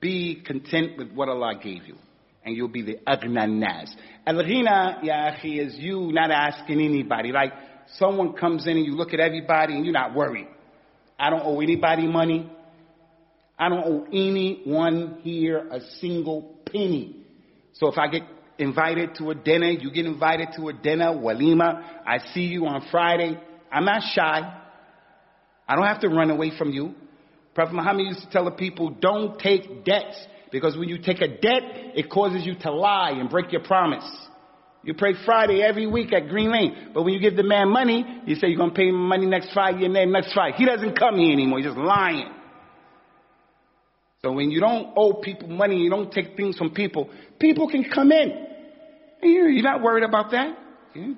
[0.00, 1.96] be content with what Allah gave you.
[2.44, 3.94] And you'll be the agna nas.
[4.26, 7.32] Al-ghina, ya akhi, is you not asking anybody.
[7.32, 7.52] Like
[7.97, 10.47] someone comes in and you look at everybody and you're not worried.
[11.19, 12.51] I don't owe anybody money.
[13.57, 17.15] I don't owe anyone here a single penny.
[17.73, 18.23] So if I get
[18.57, 22.85] invited to a dinner, you get invited to a dinner, walima, I see you on
[22.91, 23.39] Friday,
[23.71, 24.59] I'm not shy.
[25.67, 26.93] I don't have to run away from you.
[27.55, 30.17] Prophet Muhammad used to tell the people, don't take debts
[30.51, 31.63] because when you take a debt,
[31.95, 34.05] it causes you to lie and break your promise.
[34.83, 36.91] You pray Friday every week at Green Lane.
[36.93, 39.25] But when you give the man money, you say you're going to pay him money
[39.25, 40.57] next Friday and then next Friday.
[40.57, 41.59] He doesn't come here anymore.
[41.59, 42.29] He's just lying.
[44.21, 47.09] So when you don't owe people money, you don't take things from people,
[47.39, 48.47] people can come in.
[49.21, 50.57] You're not worried about that.
[50.93, 51.15] You're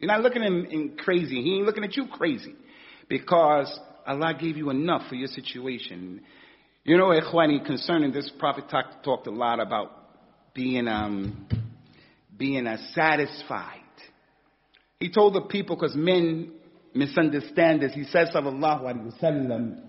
[0.00, 1.42] not looking at him crazy.
[1.42, 2.54] He ain't looking at you crazy.
[3.08, 6.22] Because Allah gave you enough for your situation.
[6.84, 9.92] You know, Ikhwani, concerning this, Prophet talked, talked a lot about
[10.54, 11.46] being, um,
[12.36, 13.78] being satisfied.
[15.00, 16.52] He told the people, because men
[16.94, 19.80] misunderstand this, he says, sallallahu alayhi wasallam,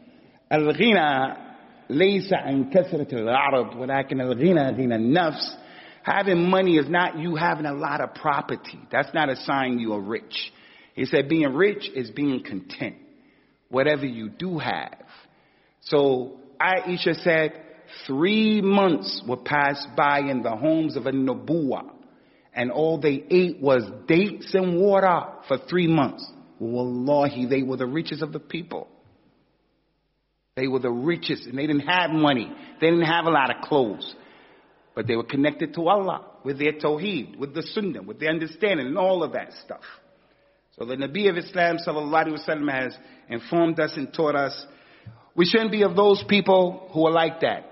[0.50, 1.38] al-ghina
[1.90, 5.56] laysa an kasrat al-arab, walakin al-ghina ghina nafs.
[6.04, 8.80] Having money is not you having a lot of property.
[8.92, 10.52] That's not a sign you are rich.
[10.96, 12.98] He said being rich is being content,
[13.70, 14.98] whatever you do have.
[15.82, 17.54] So Aisha said,
[18.06, 21.90] three months were passed by in the homes of a Nubuwa,
[22.56, 26.30] and all they ate was dates and water for three months.
[26.60, 28.88] Wallahi, they were the richest of the people.
[30.56, 32.52] They were the richest and they didn't have money.
[32.80, 34.14] They didn't have a lot of clothes.
[34.96, 38.86] But they were connected to Allah with their tawheed, with the sunnah, with their understanding
[38.86, 39.82] and all of that stuff.
[40.78, 42.96] So the Nabi of Islam wasallam has
[43.30, 44.66] informed us and taught us
[45.36, 47.66] we shouldn't be of those people who are like that.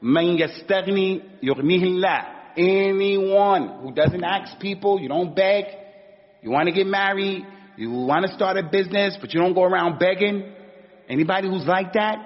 [0.00, 2.31] Man yastaghni yughnihillah.
[2.56, 5.64] Anyone who doesn't ask people, you don't beg,
[6.42, 7.46] you want to get married,
[7.76, 10.52] you want to start a business, but you don't go around begging.
[11.08, 12.18] Anybody who's like that,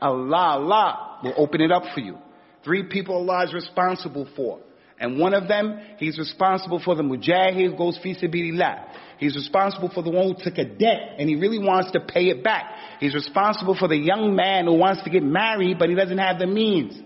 [0.00, 2.18] Allah, Allah will open it up for you.
[2.64, 4.60] Three people Allah is responsible for.
[4.98, 8.86] And one of them, he's responsible for the mujahid who goes fi sabilillah.
[9.18, 12.28] He's responsible for the one who took a debt and he really wants to pay
[12.28, 12.64] it back.
[13.00, 16.38] He's responsible for the young man who wants to get married but he doesn't have
[16.38, 17.00] the means.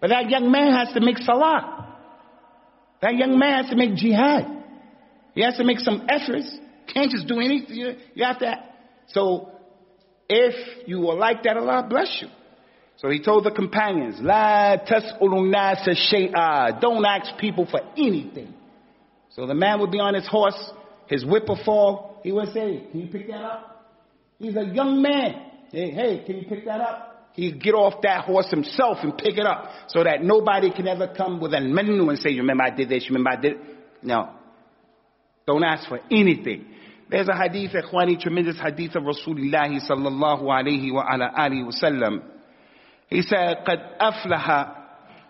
[0.00, 1.81] But that young man has to make salah.
[3.02, 4.46] That young man has to make jihad.
[5.34, 6.56] He has to make some efforts.
[6.92, 7.96] Can't just do anything.
[8.14, 8.54] You have to.
[9.08, 9.50] So
[10.28, 12.28] if you are like that, Allah bless you.
[12.98, 16.80] So he told the companions, La tas'ulun nasa shay'a.
[16.80, 18.54] Don't ask people for anything.
[19.30, 20.70] So the man would be on his horse,
[21.08, 22.20] his whip will fall.
[22.22, 23.92] He would say, can you pick that up?
[24.38, 25.50] He's a young man.
[25.72, 27.11] Hey, hey, can you pick that up?
[27.33, 31.07] He'd get off that horse himself and pick it up so that nobody can ever
[31.15, 33.51] come with a menu and say, you remember I did this, you remember I did
[33.53, 33.57] it.
[34.01, 34.29] No.
[35.45, 36.65] Don't ask for anything.
[37.09, 42.21] There's a hadith, ikhwani, tremendous hadith of Rasulullah sallallahu alayhi wa ala alihi wa sallam.
[43.07, 44.75] He said, قد أفلح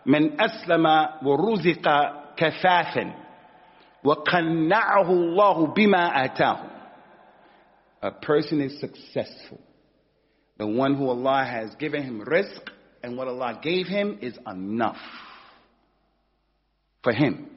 [0.05, 1.87] من أسلم ورزق
[2.37, 3.13] كفافا
[4.03, 6.69] وقنعه الله بما آتاه.
[8.01, 9.59] A person is successful.
[10.62, 12.68] the one who Allah has given him rizq
[13.02, 14.96] and what Allah gave him is enough
[17.02, 17.50] for him.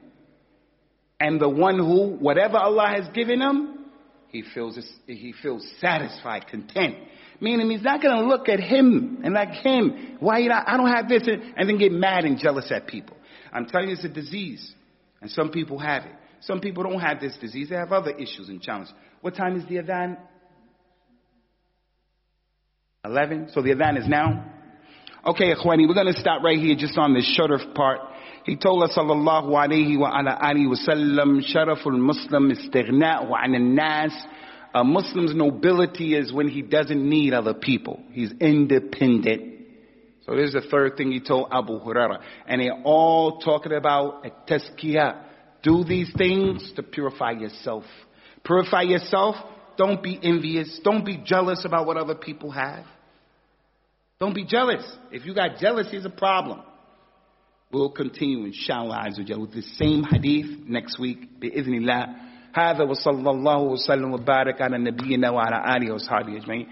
[1.20, 3.84] And the one who, whatever Allah has given him,
[4.26, 4.76] he feels,
[5.06, 6.96] he feels satisfied, content.
[7.40, 10.16] Meaning he's not going to look at him and like him.
[10.18, 13.16] Why you not, I don't have this and, then get mad and jealous at people.
[13.52, 14.74] I'm telling you it's a disease.
[15.20, 16.12] And some people have it.
[16.40, 17.68] Some people don't have this disease.
[17.68, 18.92] They have other issues and challenges.
[19.20, 20.16] What time is the adhan?
[23.06, 23.50] 11.
[23.52, 24.52] So the adhan is now.
[25.24, 28.00] Okay, Ikhwani, we're going to stop right here just on the shorter part.
[28.44, 34.12] He told us sallallahu alayhi wa ala alihi wa sallam, sharaful muslim istighna'u an nas
[34.76, 37.98] a Muslim's nobility is when he doesn't need other people.
[38.10, 39.54] He's independent.
[40.26, 42.20] So this is the third thing he told Abu Huraira.
[42.46, 45.22] And they're all talking about a tazkiyah.
[45.62, 47.84] Do these things to purify yourself.
[48.44, 49.36] Purify yourself.
[49.78, 50.78] Don't be envious.
[50.84, 52.84] Don't be jealous about what other people have.
[54.19, 54.83] Don't be jealous.
[55.11, 56.61] If you got jealousy, it's a problem.
[57.71, 61.39] We'll continue, inshallah, with the same hadith next week.
[61.39, 62.27] Bi'idhnillah.
[62.53, 66.67] هذا وصلى الله وسلم وبارك على نبينا وعلى آله وصحبه أجمعين